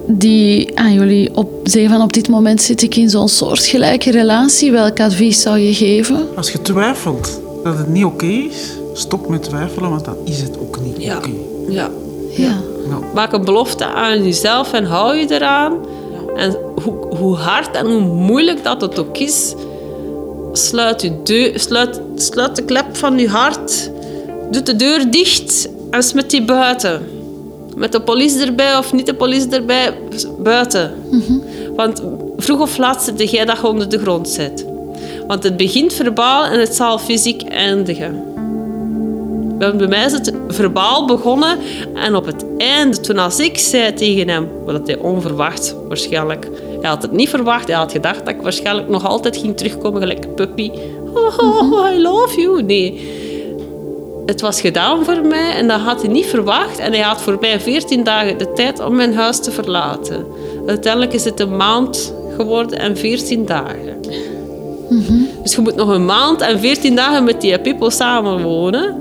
die 0.07 0.79
aan 0.79 0.93
jullie 0.93 1.37
op, 1.37 1.49
zeggen 1.63 1.91
van 1.91 2.03
op 2.03 2.13
dit 2.13 2.29
moment 2.29 2.63
zit 2.63 2.83
ik 2.83 2.97
in 2.97 3.11
zo'n 3.11 3.29
soortgelijke 3.29 4.11
relatie? 4.11 4.71
Welk 4.71 5.01
advies 5.01 5.43
zou 5.43 5.59
je 5.59 5.75
geven? 5.75 6.27
Als 6.37 6.53
je 6.53 6.63
twijfelt 6.63 7.41
dat 7.65 7.79
het 7.79 7.89
niet 7.89 8.05
oké 8.05 8.27
is, 8.27 8.77
stop 8.93 9.29
met 9.29 9.43
twijfelen, 9.43 9.91
want 9.91 10.05
dan 10.05 10.17
is 10.25 10.41
het 10.43 10.59
ook 10.61 10.81
niet 10.81 11.03
Ja. 11.03 11.17
oké. 11.17 11.31
ja. 11.69 11.91
Ja. 12.37 12.57
Ja. 12.89 12.99
Maak 13.15 13.33
een 13.33 13.45
belofte 13.45 13.85
aan 13.85 14.25
jezelf 14.25 14.73
en 14.73 14.85
hou 14.85 15.17
je 15.17 15.27
eraan. 15.35 15.73
En 16.37 16.57
hoe, 16.85 16.95
hoe 17.17 17.37
hard 17.37 17.77
en 17.77 17.87
hoe 17.87 18.01
moeilijk 18.01 18.65
dat 18.65 18.81
het 18.81 18.99
ook 18.99 19.19
is, 19.19 19.55
sluit, 20.53 21.03
je 21.03 21.23
deur, 21.23 21.61
sluit, 21.61 22.01
sluit 22.15 22.57
de 22.57 22.63
klep 22.63 22.97
van 22.97 23.19
je 23.19 23.29
hart. 23.29 23.91
Doe 24.51 24.63
de 24.63 24.77
deur 24.77 25.11
dicht 25.11 25.69
en 25.91 26.03
smet 26.03 26.31
die 26.31 26.45
buiten. 26.45 27.03
Met 27.77 27.93
de 27.93 28.01
politie 28.01 28.41
erbij 28.47 28.77
of 28.77 28.93
niet 28.93 29.07
de 29.07 29.15
politie 29.15 29.51
erbij, 29.51 29.95
buiten. 30.39 30.93
Want 31.77 32.03
vroeg 32.37 32.61
of 32.61 32.77
laat 32.79 33.03
zit 33.03 33.31
jij 33.31 33.45
dat 33.45 33.59
je 33.61 33.67
onder 33.67 33.89
de 33.89 33.99
grond 33.99 34.29
zet. 34.29 34.65
Want 35.29 35.43
het 35.43 35.57
begint 35.57 35.93
verbaal 35.93 36.45
en 36.45 36.61
het 36.61 36.75
zal 36.75 36.99
fysiek 36.99 37.43
eindigen. 37.43 38.23
Bij 39.59 39.87
mij 39.89 40.05
is 40.05 40.13
het 40.13 40.33
verbaal 40.49 41.07
begonnen 41.07 41.59
en 41.95 42.15
op 42.15 42.27
het 42.27 42.45
einde, 42.59 43.01
toen 43.01 43.19
als 43.19 43.39
ik 43.39 43.59
zei 43.59 43.93
tegen 43.93 44.29
hem, 44.29 44.49
wat 44.65 44.87
hij 44.87 44.99
onverwacht 44.99 45.77
waarschijnlijk, 45.89 46.49
hij 46.81 46.91
had 46.91 47.03
het 47.03 47.13
niet 47.13 47.29
verwacht, 47.29 47.67
hij 47.67 47.77
had 47.77 47.93
gedacht 47.93 48.19
dat 48.19 48.35
ik 48.35 48.43
waarschijnlijk 48.43 48.89
nog 48.89 49.07
altijd 49.07 49.37
ging 49.37 49.57
terugkomen 49.57 50.01
gelijk 50.01 50.25
een 50.25 50.35
puppy. 50.35 50.71
Oh, 51.15 51.39
oh, 51.39 51.73
oh, 51.73 51.93
I 51.95 52.03
love 52.03 52.41
you. 52.41 52.63
Nee. 52.63 53.17
Het 54.27 54.41
was 54.41 54.61
gedaan 54.61 55.05
voor 55.05 55.27
mij 55.27 55.55
en 55.55 55.69
dat 55.69 55.81
had 55.81 56.03
hij 56.03 56.11
niet 56.11 56.27
verwacht. 56.27 56.79
En 56.79 56.93
hij 56.93 57.03
had 57.03 57.21
voor 57.21 57.37
mij 57.41 57.61
14 57.61 58.05
dagen 58.05 58.39
de 58.39 58.53
tijd 58.53 58.81
om 58.81 58.97
mijn 58.97 59.15
huis 59.15 59.41
te 59.41 59.51
verlaten. 59.51 60.27
Uiteindelijk 60.67 61.13
is 61.13 61.25
het 61.25 61.41
een 61.41 61.57
maand 61.57 62.15
geworden 62.37 62.79
en 62.79 62.97
14 62.97 63.47
dagen. 63.47 64.01
Dus 65.43 65.55
je 65.55 65.61
moet 65.61 65.77
nog 65.77 65.89
een 65.89 66.05
maand 66.05 66.41
en 66.41 66.61
14 66.61 66.97
dagen 66.97 67.25
met 67.25 67.41
die 67.41 67.59
people 67.59 67.91
samenwonen. 67.91 68.97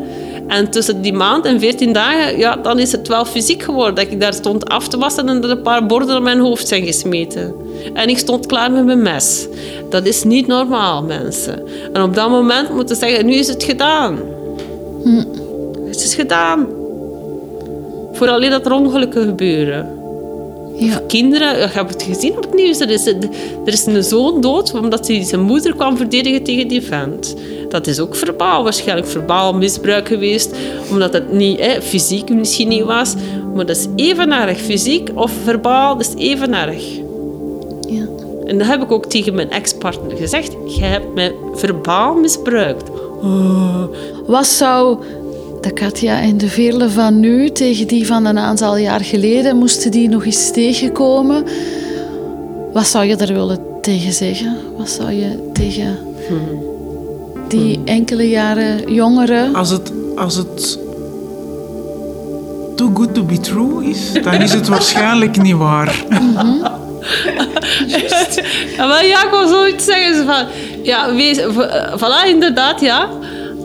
En 0.47 0.69
tussen 0.69 1.01
die 1.01 1.13
maand 1.13 1.45
en 1.45 1.59
14 1.59 1.93
dagen, 1.93 2.37
ja, 2.37 2.55
dan 2.55 2.79
is 2.79 2.91
het 2.91 3.07
wel 3.07 3.25
fysiek 3.25 3.63
geworden. 3.63 3.95
Dat 3.95 4.13
ik 4.13 4.19
daar 4.19 4.33
stond 4.33 4.65
af 4.65 4.87
te 4.87 4.97
wassen 4.97 5.29
en 5.29 5.41
dat 5.41 5.49
een 5.49 5.61
paar 5.61 5.85
borden 5.85 6.17
op 6.17 6.23
mijn 6.23 6.39
hoofd 6.39 6.67
zijn 6.67 6.85
gesmeten. 6.85 7.53
En 7.93 8.09
ik 8.09 8.17
stond 8.17 8.45
klaar 8.45 8.71
met 8.71 8.85
mijn 8.85 9.01
mes. 9.01 9.47
Dat 9.89 10.05
is 10.05 10.23
niet 10.23 10.47
normaal, 10.47 11.03
mensen. 11.03 11.63
En 11.93 12.01
op 12.01 12.15
dat 12.15 12.29
moment 12.29 12.73
moeten 12.73 12.95
ze 12.95 13.05
zeggen, 13.05 13.25
nu 13.25 13.33
is 13.33 13.47
het 13.47 13.63
gedaan. 13.63 14.19
Het 15.85 16.03
is 16.03 16.15
gedaan. 16.15 16.67
Voor 18.13 18.29
alleen 18.29 18.49
dat 18.49 18.65
er 18.65 18.71
ongelukken 18.71 19.23
gebeuren 19.23 19.96
Ja. 20.79 21.01
kinderen, 21.07 21.57
je 21.59 21.67
hebt 21.67 21.93
het 21.93 22.03
gezien 22.03 22.37
op 22.37 22.43
het 22.43 22.53
nieuws, 22.53 22.79
er 22.79 22.89
is, 22.89 23.05
er 23.05 23.17
is 23.65 23.85
een 23.85 24.03
zoon 24.03 24.41
dood 24.41 24.73
omdat 24.73 25.07
hij 25.07 25.23
zijn 25.23 25.41
moeder 25.41 25.75
kwam 25.75 25.97
verdedigen 25.97 26.43
tegen 26.43 26.67
die 26.67 26.81
vent. 26.81 27.35
Dat 27.69 27.87
is 27.87 27.99
ook 27.99 28.15
verbaal, 28.15 28.63
waarschijnlijk 28.63 29.07
verbaal 29.07 29.53
misbruik 29.53 30.07
geweest, 30.07 30.55
omdat 30.91 31.13
het 31.13 31.33
niet 31.33 31.59
hè, 31.59 31.81
fysiek 31.81 32.29
misschien 32.29 32.67
niet 32.67 32.83
was. 32.83 33.13
Maar 33.55 33.65
dat 33.65 33.77
is 33.77 33.87
even 33.95 34.31
erg. 34.31 34.59
Fysiek 34.59 35.09
of 35.13 35.31
verbaal, 35.43 35.97
dat 35.97 36.07
is 36.07 36.23
even 36.23 36.53
erg. 36.53 36.83
Ja. 37.87 38.05
En 38.45 38.57
dat 38.57 38.67
heb 38.67 38.81
ik 38.81 38.91
ook 38.91 39.05
tegen 39.05 39.35
mijn 39.35 39.51
ex-partner 39.51 40.17
gezegd. 40.17 40.55
Jij 40.65 40.87
hebt 40.89 41.13
mij 41.13 41.33
verbaal 41.53 42.15
misbruikt. 42.15 42.89
Oh. 43.21 43.83
Wat 44.27 44.45
zou 44.45 44.97
de 45.67 45.73
Katja 45.73 46.21
en 46.21 46.37
de 46.37 46.47
Veerle 46.47 46.89
van 46.89 47.19
nu 47.19 47.49
tegen 47.49 47.87
die 47.87 48.07
van 48.07 48.25
een 48.25 48.37
aantal 48.37 48.77
jaar 48.77 49.03
geleden, 49.03 49.57
moesten 49.57 49.91
die 49.91 50.09
nog 50.09 50.25
eens 50.25 50.51
tegenkomen? 50.51 51.43
Wat 52.73 52.87
zou 52.87 53.05
je 53.05 53.15
daar 53.15 53.33
willen 53.33 53.59
tegen 53.81 54.13
zeggen? 54.13 54.57
Wat 54.77 54.89
zou 54.89 55.11
je 55.11 55.49
tegen 55.53 55.97
die 57.47 57.79
enkele 57.85 58.29
jaren 58.29 58.93
jongeren... 58.93 59.55
Als 59.55 59.69
het, 59.69 59.91
als 60.15 60.35
het 60.35 60.79
too 62.75 62.91
good 62.93 63.13
to 63.13 63.23
be 63.23 63.39
true 63.39 63.89
is, 63.89 64.13
dan 64.23 64.33
is 64.33 64.53
het 64.53 64.67
waarschijnlijk 64.67 65.41
niet 65.41 65.55
waar. 65.55 65.95
Ja, 68.77 68.85
maar 68.87 69.05
ja, 69.05 69.23
ik 69.23 69.29
wou 69.31 69.47
zoiets 69.47 69.85
zeggen. 69.85 70.15
zo 70.15 70.23
Van, 70.25 70.45
ja, 70.83 71.13
wees, 71.13 71.37
eh, 71.37 71.93
voilà, 71.97 72.29
inderdaad, 72.29 72.81
ja. 72.81 73.09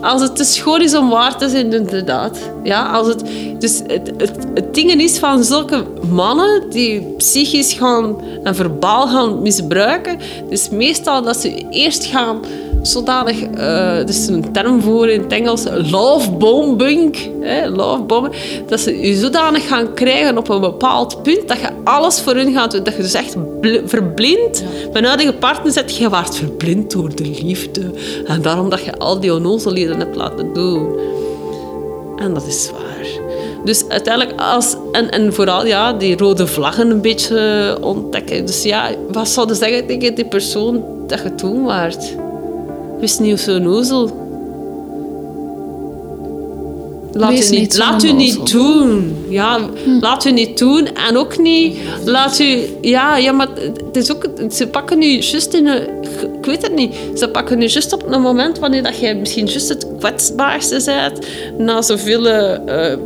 Als 0.03 0.21
het 0.21 0.35
te 0.35 0.43
schoon 0.43 0.81
is 0.81 0.95
om 0.95 1.09
waar 1.09 1.37
te 1.37 1.49
zijn, 1.49 1.73
inderdaad. 1.73 2.37
Ja, 2.63 2.91
als 2.91 3.07
het, 3.07 3.23
dus 3.59 3.81
het, 3.87 4.11
het, 4.17 4.37
het 4.53 4.73
ding 4.73 4.91
is 4.91 5.19
van 5.19 5.43
zulke 5.43 5.83
mannen 6.09 6.69
die 6.69 7.01
psychisch 7.17 7.73
gaan 7.73 8.21
en 8.43 8.55
verbaal 8.55 9.07
gaan 9.07 9.41
misbruiken, 9.41 10.19
dus 10.49 10.69
meestal 10.69 11.21
dat 11.21 11.37
ze 11.37 11.67
eerst 11.69 12.05
gaan 12.05 12.39
zodanig, 12.83 13.41
eh 13.41 13.97
er 13.97 14.09
is 14.09 14.27
een 14.27 14.51
term 14.51 14.81
voor 14.81 15.09
in 15.09 15.21
het 15.21 15.31
Engels, 15.31 15.63
love 15.91 16.31
bombing, 16.31 17.17
hè, 17.41 17.75
dat 18.67 18.79
ze 18.79 18.99
je 18.99 19.15
zodanig 19.15 19.67
gaan 19.67 19.93
krijgen 19.93 20.37
op 20.37 20.49
een 20.49 20.61
bepaald 20.61 21.23
punt 21.23 21.47
dat 21.47 21.59
je 21.59 21.69
alles 21.83 22.21
voor 22.21 22.35
hun 22.35 22.53
gaat 22.53 22.71
doen, 22.71 22.83
dat 22.83 22.95
je 22.95 23.01
dus 23.01 23.13
echt 23.13 23.59
bl- 23.59 23.81
verblind, 23.85 24.63
mijn 24.93 25.05
huidige 25.05 25.33
partner 25.33 25.71
zegt, 25.71 25.97
je 25.97 26.09
waart 26.09 26.35
verblind 26.35 26.91
door 26.91 27.15
de 27.15 27.39
liefde 27.43 27.91
en 28.25 28.41
daarom 28.41 28.69
dat 28.69 28.83
je 28.83 28.97
al 28.97 29.19
die 29.19 29.33
onnozelheden 29.33 29.99
hebt 29.99 30.15
laten 30.15 30.53
doen. 30.53 30.99
En 32.17 32.33
dat 32.33 32.47
is 32.47 32.71
waar. 32.71 33.07
Dus 33.65 33.87
uiteindelijk, 33.87 34.41
als, 34.41 34.75
en, 34.91 35.11
en 35.11 35.33
vooral 35.33 35.65
ja, 35.65 35.93
die 35.93 36.17
rode 36.17 36.47
vlaggen 36.47 36.89
een 36.89 37.01
beetje 37.01 37.77
ontdekken. 37.81 38.45
Dus 38.45 38.63
ja, 38.63 38.89
wat 39.11 39.29
zouden 39.29 39.55
zeggen 39.55 39.87
tegen 39.87 40.15
die 40.15 40.25
persoon 40.25 40.83
dat 41.07 41.21
je 41.23 41.35
toen 41.35 41.63
waart? 41.63 42.15
Wees 43.03 43.19
niet 43.19 43.39
zo 43.39 43.59
nozel. 43.59 44.11
Laat 47.13 47.29
Wees 47.29 47.47
u 47.47 47.51
niet, 47.51 47.59
niet 47.59 47.73
zo 47.73 47.79
laat 47.79 48.03
u 48.03 48.11
niet 48.11 48.37
onnozel. 48.37 48.61
doen. 48.61 49.25
Ja, 49.29 49.59
laat 50.01 50.25
u 50.25 50.31
niet 50.31 50.57
doen. 50.57 50.87
En 50.95 51.17
ook 51.17 51.37
niet, 51.37 51.77
laat 52.05 52.39
u... 52.39 52.59
Ja, 52.81 53.17
ja 53.17 53.31
maar 53.31 53.47
het 53.85 53.95
is 53.95 54.11
ook... 54.11 54.27
Ze 54.51 54.67
pakken 54.67 55.01
u 55.01 55.05
juist 55.05 55.53
in 55.53 55.67
een... 55.67 55.81
Ik 56.39 56.45
weet 56.45 56.61
het 56.61 56.75
niet. 56.75 56.95
Ze 57.15 57.29
pakken 57.29 57.61
u 57.61 57.65
juist 57.65 57.93
op 57.93 58.11
een 58.11 58.21
moment 58.21 58.59
wanneer 58.59 58.83
dat 58.83 58.99
jij 58.99 59.15
misschien 59.15 59.45
juist 59.45 59.69
het 59.69 59.87
kwetsbaarste 59.99 60.81
bent. 60.85 61.27
Na 61.57 61.81
zoveel... 61.81 62.27
eh, 62.27 62.97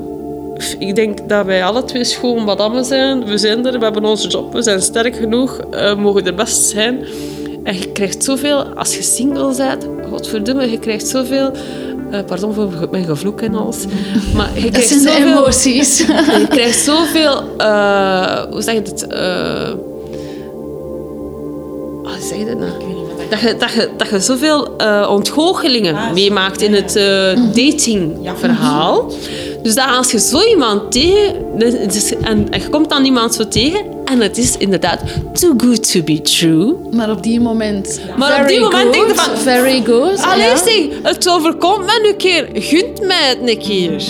ik 0.80 0.96
denk 0.96 1.30
dat 1.30 1.46
wij 1.46 1.64
alle 1.64 1.84
twee 1.84 2.04
schoon 2.04 2.44
madammen 2.44 2.86
zijn. 2.86 3.26
We 3.26 3.38
zijn 3.38 3.66
er, 3.66 3.78
we 3.80 3.84
hebben 3.84 4.06
onze 4.06 4.28
job, 4.28 4.54
we 4.54 4.62
zijn 4.62 4.82
sterk 4.82 5.16
genoeg, 5.16 5.60
eh, 5.72 5.96
mogen 5.96 6.26
er 6.26 6.36
best 6.36 6.70
zijn. 6.70 7.06
En 7.68 7.78
je 7.78 7.92
krijgt 7.92 8.24
zoveel, 8.24 8.64
als 8.64 8.96
je 8.96 9.02
single 9.02 9.56
bent, 9.56 9.88
godverdomme, 10.10 10.72
je 10.72 10.80
krijgt 10.80 11.08
zoveel... 11.08 11.52
eh, 12.12 12.20
pardon 12.26 12.54
voor 12.54 12.88
mijn 12.92 13.06
gevloek 13.06 13.42
en 13.42 13.56
alles. 13.56 13.78
Maar 14.36 14.50
je 14.60 14.72
Dat 14.72 14.84
zijn 14.84 15.02
de 15.02 15.10
zoveel... 15.10 15.28
emoties. 15.28 15.98
Je 16.40 16.46
krijgt 16.50 16.80
zoveel, 16.80 17.44
eh, 17.58 18.44
hoe 18.52 18.62
zeg 18.62 18.74
je 18.74 18.80
het? 18.82 19.08
eh 19.08 19.70
hoe 22.02 22.26
zeg 22.30 22.38
je 22.38 22.46
dat 22.46 22.58
nou? 22.60 22.72
Dat 23.30 23.40
je, 23.40 23.56
dat, 23.58 23.72
je, 23.72 23.90
dat 23.98 24.10
je 24.10 24.20
zoveel 24.20 24.76
eh, 24.78 25.08
ontgoochelingen 25.12 26.14
meemaakt 26.14 26.62
in 26.62 26.74
het 26.74 26.96
eh, 26.96 27.04
datingverhaal. 27.54 29.12
Dus 29.64 29.76
dat 29.76 29.86
als 29.98 30.12
je 30.12 30.20
zo 30.20 30.42
iemand 30.42 30.92
tegen... 30.92 31.36
En, 32.24 32.52
en 32.52 32.62
je 32.62 32.70
komt 32.70 32.90
dan 32.90 33.06
iemand 33.06 33.34
zo 33.34 33.48
tegen 33.48 33.97
en 34.10 34.22
het 34.22 34.38
is 34.38 34.58
inderdaad 34.58 35.00
too 35.34 35.54
good 35.58 35.92
to 35.92 36.02
be 36.04 36.22
true. 36.22 36.76
Maar 36.92 37.10
op 37.12 37.24
die 37.24 37.40
moment. 37.40 38.00
Maar 38.18 38.42
op 38.42 38.48
die 38.48 38.60
moment 38.60 38.94
denk 38.94 39.08
je 39.08 39.16
van- 39.16 39.38
Very 39.38 39.84
good. 39.86 40.24
Allee, 40.24 40.46
ja. 40.48 40.58
zeg, 40.58 40.86
het 41.04 41.30
overkomt 41.30 41.86
me 41.86 42.08
een 42.10 42.18
keer. 42.18 42.48
Gunt 42.54 43.02
mij 43.08 43.28
het 43.30 43.50
een 43.50 43.58
keer. 43.60 44.02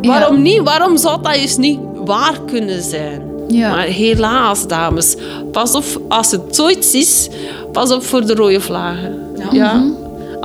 Ja. 0.00 0.08
Waarom 0.08 0.42
niet? 0.42 0.60
Waarom 0.62 0.96
zou 0.96 1.22
dat 1.22 1.34
juist 1.36 1.58
niet 1.58 1.78
waar 2.04 2.40
kunnen 2.46 2.82
zijn? 2.82 3.22
Ja. 3.48 3.70
Maar 3.70 3.84
helaas, 3.84 4.66
dames, 4.66 5.14
pas 5.52 5.74
op 5.74 5.84
als 6.08 6.30
het 6.30 6.40
zoiets 6.50 6.94
is, 6.94 7.28
pas 7.72 7.92
op 7.92 8.04
voor 8.04 8.26
de 8.26 8.34
rode 8.34 8.60
vlagen. 8.60 9.20
Ja. 9.52 9.74
Mhm. 9.74 9.90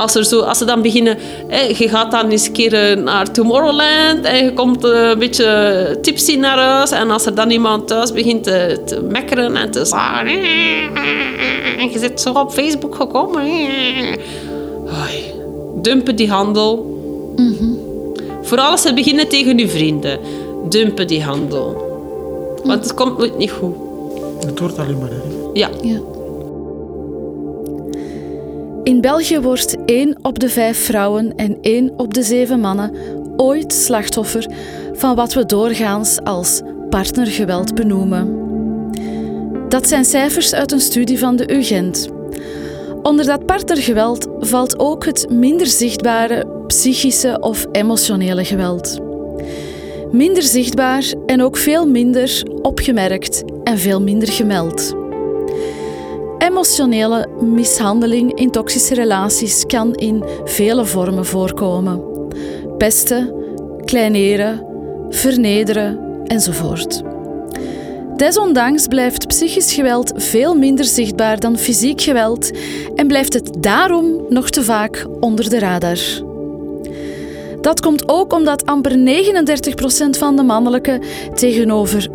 Als, 0.01 0.15
er 0.15 0.25
zo, 0.25 0.39
als 0.39 0.57
ze 0.57 0.65
dan 0.65 0.81
beginnen, 0.81 1.17
hè, 1.47 1.61
je 1.61 1.89
gaat 1.89 2.11
dan 2.11 2.29
eens 2.29 2.51
eh, 2.51 2.95
naar 2.95 3.31
Tomorrowland 3.31 4.25
en 4.25 4.45
je 4.45 4.53
komt 4.53 4.83
eh, 4.83 5.09
een 5.09 5.19
beetje 5.19 5.97
tipsy 6.01 6.35
naar 6.35 6.57
huis. 6.57 6.91
En 6.91 7.11
als 7.11 7.25
er 7.25 7.35
dan 7.35 7.49
iemand 7.49 7.87
thuis 7.87 8.11
begint 8.11 8.43
te, 8.43 9.01
mekkeren 9.09 9.55
en 9.55 9.71
te 9.71 9.85
zeggen... 9.85 10.27
En 11.77 11.91
je 11.91 11.99
zit 11.99 12.21
zo 12.21 12.31
op 12.31 12.51
Facebook 12.51 12.95
gekomen. 12.95 13.41
Dumpen 15.75 16.15
die 16.15 16.29
handel. 16.29 16.99
Vooral 18.41 18.71
als 18.71 18.81
ze 18.81 18.93
beginnen 18.93 19.27
tegen 19.27 19.59
uw 19.59 19.67
vrienden. 19.67 20.19
Dumpen 20.69 21.07
die 21.07 21.23
handel. 21.23 21.89
Want 22.63 22.83
het 22.83 22.93
komt 22.93 23.17
nooit 23.17 23.37
niet 23.37 23.51
goed. 23.51 23.75
Het 24.45 24.59
wordt 24.59 24.77
alleen 24.77 24.99
maar 24.99 25.09
erger. 25.09 25.31
Ja. 25.53 25.69
Ja. 25.81 26.10
In 28.83 29.01
België 29.01 29.39
wordt 29.39 29.75
1 29.85 30.17
op 30.21 30.39
de 30.39 30.49
5 30.49 30.77
vrouwen 30.77 31.35
en 31.35 31.57
1 31.61 31.93
op 31.97 32.13
de 32.13 32.23
7 32.23 32.59
mannen 32.59 32.91
ooit 33.35 33.73
slachtoffer 33.73 34.47
van 34.93 35.15
wat 35.15 35.33
we 35.33 35.45
doorgaans 35.45 36.19
als 36.23 36.61
partnergeweld 36.89 37.75
benoemen. 37.75 38.39
Dat 39.69 39.87
zijn 39.87 40.05
cijfers 40.05 40.53
uit 40.53 40.71
een 40.71 40.79
studie 40.79 41.19
van 41.19 41.35
de 41.35 41.53
UGent. 41.53 42.09
Onder 43.01 43.25
dat 43.25 43.45
partnergeweld 43.45 44.27
valt 44.39 44.79
ook 44.79 45.05
het 45.05 45.29
minder 45.29 45.67
zichtbare 45.67 46.47
psychische 46.67 47.39
of 47.39 47.65
emotionele 47.71 48.45
geweld. 48.45 48.99
Minder 50.11 50.43
zichtbaar 50.43 51.13
en 51.25 51.41
ook 51.41 51.57
veel 51.57 51.87
minder 51.87 52.43
opgemerkt 52.61 53.43
en 53.63 53.77
veel 53.77 54.01
minder 54.01 54.31
gemeld. 54.31 55.00
Emotionele 56.41 57.27
mishandeling 57.41 58.33
in 58.33 58.51
toxische 58.51 58.93
relaties 58.93 59.65
kan 59.65 59.93
in 59.95 60.23
vele 60.43 60.85
vormen 60.85 61.25
voorkomen. 61.25 62.01
Pesten, 62.77 63.33
kleineren, 63.85 64.65
vernederen 65.09 65.99
enzovoort. 66.25 67.01
Desondanks 68.15 68.87
blijft 68.87 69.27
psychisch 69.27 69.73
geweld 69.73 70.13
veel 70.15 70.55
minder 70.55 70.85
zichtbaar 70.85 71.39
dan 71.39 71.57
fysiek 71.57 72.01
geweld 72.01 72.51
en 72.95 73.07
blijft 73.07 73.33
het 73.33 73.57
daarom 73.59 74.25
nog 74.29 74.49
te 74.49 74.63
vaak 74.63 75.05
onder 75.19 75.49
de 75.49 75.59
radar. 75.59 75.99
Dat 77.61 77.79
komt 77.79 78.09
ook 78.09 78.33
omdat 78.33 78.65
amper 78.65 78.97
39% 78.97 80.09
van 80.09 80.35
de 80.35 80.43
mannelijke 80.43 81.01
tegenover 81.33 82.09
65% 82.09 82.13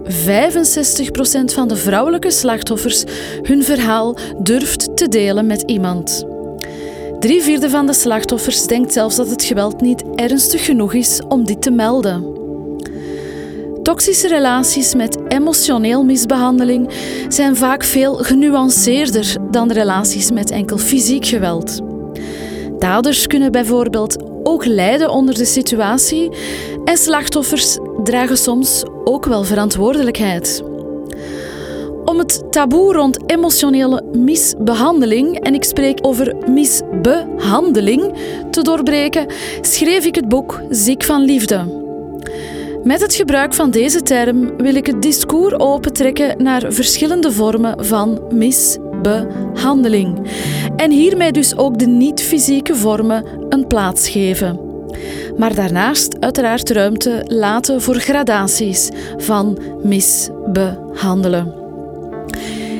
van 1.44 1.68
de 1.68 1.76
vrouwelijke 1.76 2.30
slachtoffers 2.30 3.04
hun 3.42 3.64
verhaal 3.64 4.16
durft 4.38 4.96
te 4.96 5.08
delen 5.08 5.46
met 5.46 5.62
iemand. 5.62 6.24
Drie 7.20 7.42
vierde 7.42 7.70
van 7.70 7.86
de 7.86 7.92
slachtoffers 7.92 8.66
denkt 8.66 8.92
zelfs 8.92 9.16
dat 9.16 9.30
het 9.30 9.44
geweld 9.44 9.80
niet 9.80 10.04
ernstig 10.14 10.64
genoeg 10.64 10.94
is 10.94 11.20
om 11.28 11.44
dit 11.44 11.62
te 11.62 11.70
melden. 11.70 12.34
Toxische 13.82 14.28
relaties 14.28 14.94
met 14.94 15.18
emotioneel 15.28 16.04
misbehandeling 16.04 16.90
zijn 17.28 17.56
vaak 17.56 17.84
veel 17.84 18.14
genuanceerder 18.14 19.36
dan 19.50 19.72
relaties 19.72 20.30
met 20.30 20.50
enkel 20.50 20.78
fysiek 20.78 21.26
geweld. 21.26 21.80
Daders 22.78 23.26
kunnen 23.26 23.52
bijvoorbeeld 23.52 24.16
ook 24.46 24.64
lijden 24.64 25.10
onder 25.10 25.34
de 25.34 25.44
situatie 25.44 26.30
en 26.84 26.96
slachtoffers 26.96 27.78
dragen 28.04 28.36
soms 28.36 28.84
ook 29.04 29.24
wel 29.24 29.44
verantwoordelijkheid. 29.44 30.62
Om 32.04 32.18
het 32.18 32.52
taboe 32.52 32.92
rond 32.92 33.30
emotionele 33.30 34.02
misbehandeling, 34.12 35.38
en 35.38 35.54
ik 35.54 35.64
spreek 35.64 35.98
over 36.02 36.36
misbehandeling, 36.50 38.14
te 38.50 38.62
doorbreken, 38.62 39.26
schreef 39.60 40.04
ik 40.04 40.14
het 40.14 40.28
boek 40.28 40.60
Ziek 40.70 41.04
van 41.04 41.24
Liefde. 41.24 41.84
Met 42.84 43.00
het 43.00 43.14
gebruik 43.14 43.54
van 43.54 43.70
deze 43.70 44.02
term 44.02 44.56
wil 44.56 44.74
ik 44.74 44.86
het 44.86 45.02
discours 45.02 45.58
opentrekken 45.58 46.42
naar 46.42 46.72
verschillende 46.72 47.32
vormen 47.32 47.84
van 47.84 48.22
misbehandeling. 49.06 50.30
En 50.76 50.90
hiermee 50.90 51.32
dus 51.32 51.56
ook 51.56 51.78
de 51.78 51.86
niet-fysieke 51.86 52.74
vormen 52.74 53.24
een 53.48 53.66
plaats 53.66 54.08
geven. 54.08 54.60
Maar 55.36 55.54
daarnaast 55.54 56.20
uiteraard 56.20 56.70
ruimte 56.70 57.24
laten 57.26 57.82
voor 57.82 57.94
gradaties 57.94 58.90
van 59.16 59.58
misbehandelen. 59.82 61.54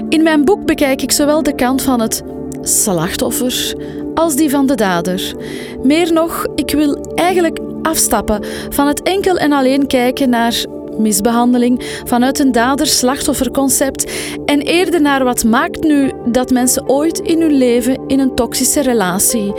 In 0.08 0.22
mijn 0.22 0.44
boek 0.44 0.66
bekijk 0.66 1.02
ik 1.02 1.12
zowel 1.12 1.42
de 1.42 1.54
kant 1.54 1.82
van 1.82 2.00
het 2.00 2.22
slachtoffer 2.62 3.74
als 4.14 4.36
die 4.36 4.50
van 4.50 4.66
de 4.66 4.74
dader. 4.74 5.34
Meer 5.82 6.12
nog, 6.12 6.46
ik 6.54 6.70
wil 6.70 6.94
eigenlijk 7.14 7.58
afstappen 7.82 8.44
van 8.68 8.86
het 8.86 9.02
enkel 9.02 9.36
en 9.36 9.52
alleen 9.52 9.86
kijken 9.86 10.30
naar 10.30 10.64
misbehandeling 10.98 12.00
vanuit 12.04 12.38
een 12.38 12.52
dader-slachtofferconcept 12.52 14.12
en 14.44 14.61
eerder 14.61 15.00
naar 15.00 15.24
wat 15.24 15.44
maakt 15.44 15.85
nu 15.85 16.12
dat 16.24 16.50
mensen 16.50 16.88
ooit 16.88 17.18
in 17.18 17.40
hun 17.40 17.52
leven 17.52 18.02
in 18.06 18.18
een 18.18 18.35
toxische 18.35 18.82
relatie, 18.82 19.52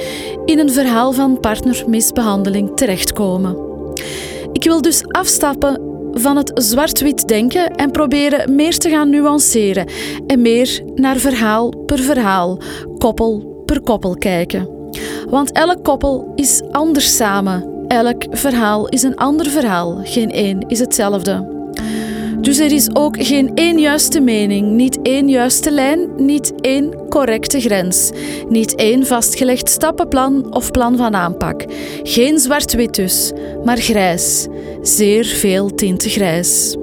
in 0.45 0.59
een 0.59 0.71
verhaal 0.71 1.11
van 1.11 1.39
partnermisbehandeling 1.39 2.75
terechtkomen. 2.75 3.57
Ik 4.51 4.63
wil 4.63 4.81
dus 4.81 5.07
afstappen 5.07 5.81
van 6.13 6.37
het 6.37 6.51
zwart-wit 6.53 7.27
denken 7.27 7.75
en 7.75 7.91
proberen 7.91 8.55
meer 8.55 8.77
te 8.77 8.89
gaan 8.89 9.09
nuanceren 9.09 9.87
en 10.27 10.41
meer 10.41 10.81
naar 10.95 11.17
verhaal 11.17 11.69
per 11.85 11.99
verhaal, 11.99 12.59
koppel 12.97 13.61
per 13.65 13.81
koppel 13.81 14.15
kijken. 14.15 14.69
Want 15.29 15.51
elk 15.51 15.83
koppel 15.83 16.31
is 16.35 16.61
anders 16.71 17.15
samen. 17.15 17.76
Elk 17.87 18.23
verhaal 18.29 18.87
is 18.87 19.03
een 19.03 19.15
ander 19.15 19.49
verhaal. 19.49 19.99
Geen 20.03 20.31
één 20.31 20.59
is 20.67 20.79
hetzelfde. 20.79 21.55
Dus 22.41 22.57
er 22.57 22.71
is 22.71 22.95
ook 22.95 23.15
geen 23.23 23.51
één 23.53 23.79
juiste 23.79 24.19
mening, 24.19 24.67
niet 24.67 25.01
één 25.01 25.29
juiste 25.29 25.71
lijn, 25.71 26.09
niet 26.17 26.53
één 26.61 27.07
correcte 27.09 27.59
grens, 27.59 28.11
niet 28.49 28.75
één 28.75 29.05
vastgelegd 29.05 29.69
stappenplan 29.69 30.53
of 30.53 30.71
plan 30.71 30.97
van 30.97 31.15
aanpak. 31.15 31.65
Geen 32.03 32.39
zwart-wit 32.39 32.95
dus, 32.95 33.31
maar 33.63 33.77
grijs. 33.77 34.47
Zeer 34.81 35.25
veel 35.25 35.75
tinten 35.75 36.09
grijs. 36.09 36.75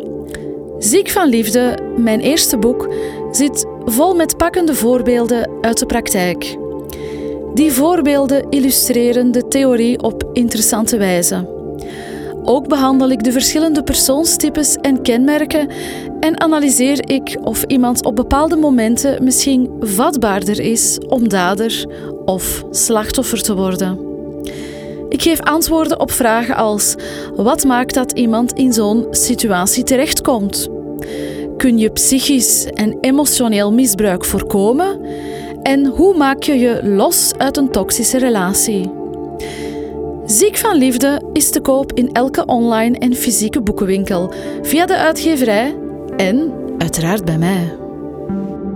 Ziek 0.79 1.11
van 1.11 1.29
Liefde, 1.29 1.79
mijn 1.97 2.21
eerste 2.21 2.59
boek, 2.59 2.95
zit 3.31 3.67
vol 3.85 4.15
met 4.15 4.37
pakkende 4.37 4.75
voorbeelden 4.75 5.51
uit 5.61 5.79
de 5.79 5.87
praktijk. 5.87 6.57
Die 7.55 7.73
voorbeelden 7.73 8.47
illustreren 8.51 9.33
de 9.33 9.49
theorie 9.49 10.03
op 10.03 10.31
interessante 10.33 10.97
wijze. 10.97 11.49
Ook 12.43 12.69
behandel 12.69 13.11
ik 13.11 13.25
de 13.25 13.33
verschillende 13.33 13.83
persoonstypes 13.83 14.77
en 14.77 15.03
kenmerken 15.03 15.69
en 16.21 16.41
analyseer 16.41 17.11
ik 17.11 17.37
of 17.43 17.63
iemand 17.63 18.05
op 18.05 18.17
bepaalde 18.17 18.57
momenten 18.57 19.25
misschien 19.25 19.71
vatbaarder 19.81 20.61
is 20.61 20.99
om 21.09 21.29
dader 21.29 21.87
of 22.25 22.65
slachtoffer 22.71 23.43
te 23.43 23.55
worden. 23.55 23.99
Ik 25.09 25.23
geef 25.23 25.41
antwoorden 25.41 26.01
op 26.01 26.11
vragen 26.11 26.57
als: 26.57 26.95
wat 27.37 27.65
maakt 27.65 27.95
dat 27.95 28.13
iemand 28.13 28.53
in 28.53 28.73
zo'n 28.73 29.07
situatie 29.11 29.85
terechtkomt? 29.85 30.69
Kun 31.57 31.79
je 31.79 31.91
psychisch 31.91 32.65
en 32.65 32.99
emotioneel 33.01 33.73
misbruik 33.73 34.25
voorkomen? 34.25 35.01
En 35.65 35.87
hoe 35.87 36.17
maak 36.17 36.43
je 36.43 36.53
je 36.53 36.81
los 36.83 37.33
uit 37.39 37.57
een 37.57 37.71
toxische 37.71 38.19
relatie? 38.19 38.91
Ziek 40.27 40.57
van 40.57 40.77
Liefde 40.77 41.31
is 41.33 41.51
te 41.51 41.61
koop 41.61 41.93
in 41.93 42.13
elke 42.13 42.45
online 42.45 42.99
en 42.99 43.15
fysieke 43.15 43.61
boekenwinkel, 43.61 44.33
via 44.63 44.87
de 44.87 44.97
uitgeverij 44.97 45.77
en 46.17 46.53
uiteraard 46.79 47.25
bij 47.25 47.39
mij. 47.39 47.77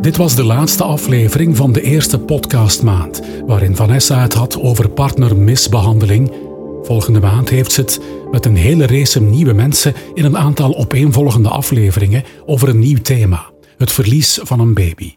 Dit 0.00 0.16
was 0.16 0.34
de 0.34 0.44
laatste 0.44 0.84
aflevering 0.84 1.56
van 1.56 1.72
de 1.72 1.82
eerste 1.82 2.18
podcastmaand, 2.18 3.20
waarin 3.46 3.76
Vanessa 3.76 4.22
het 4.22 4.34
had 4.34 4.60
over 4.60 4.90
partnermisbehandeling. 4.90 6.32
Volgende 6.82 7.20
maand 7.20 7.48
heeft 7.48 7.72
ze 7.72 7.80
het 7.80 8.00
met 8.30 8.46
een 8.46 8.56
hele 8.56 8.86
race 8.86 9.22
nieuwe 9.22 9.52
mensen 9.52 9.94
in 10.14 10.24
een 10.24 10.38
aantal 10.38 10.76
opeenvolgende 10.76 11.48
afleveringen 11.48 12.24
over 12.46 12.68
een 12.68 12.78
nieuw 12.78 13.02
thema: 13.02 13.50
het 13.76 13.92
verlies 13.92 14.38
van 14.42 14.60
een 14.60 14.74
baby. 14.74 15.16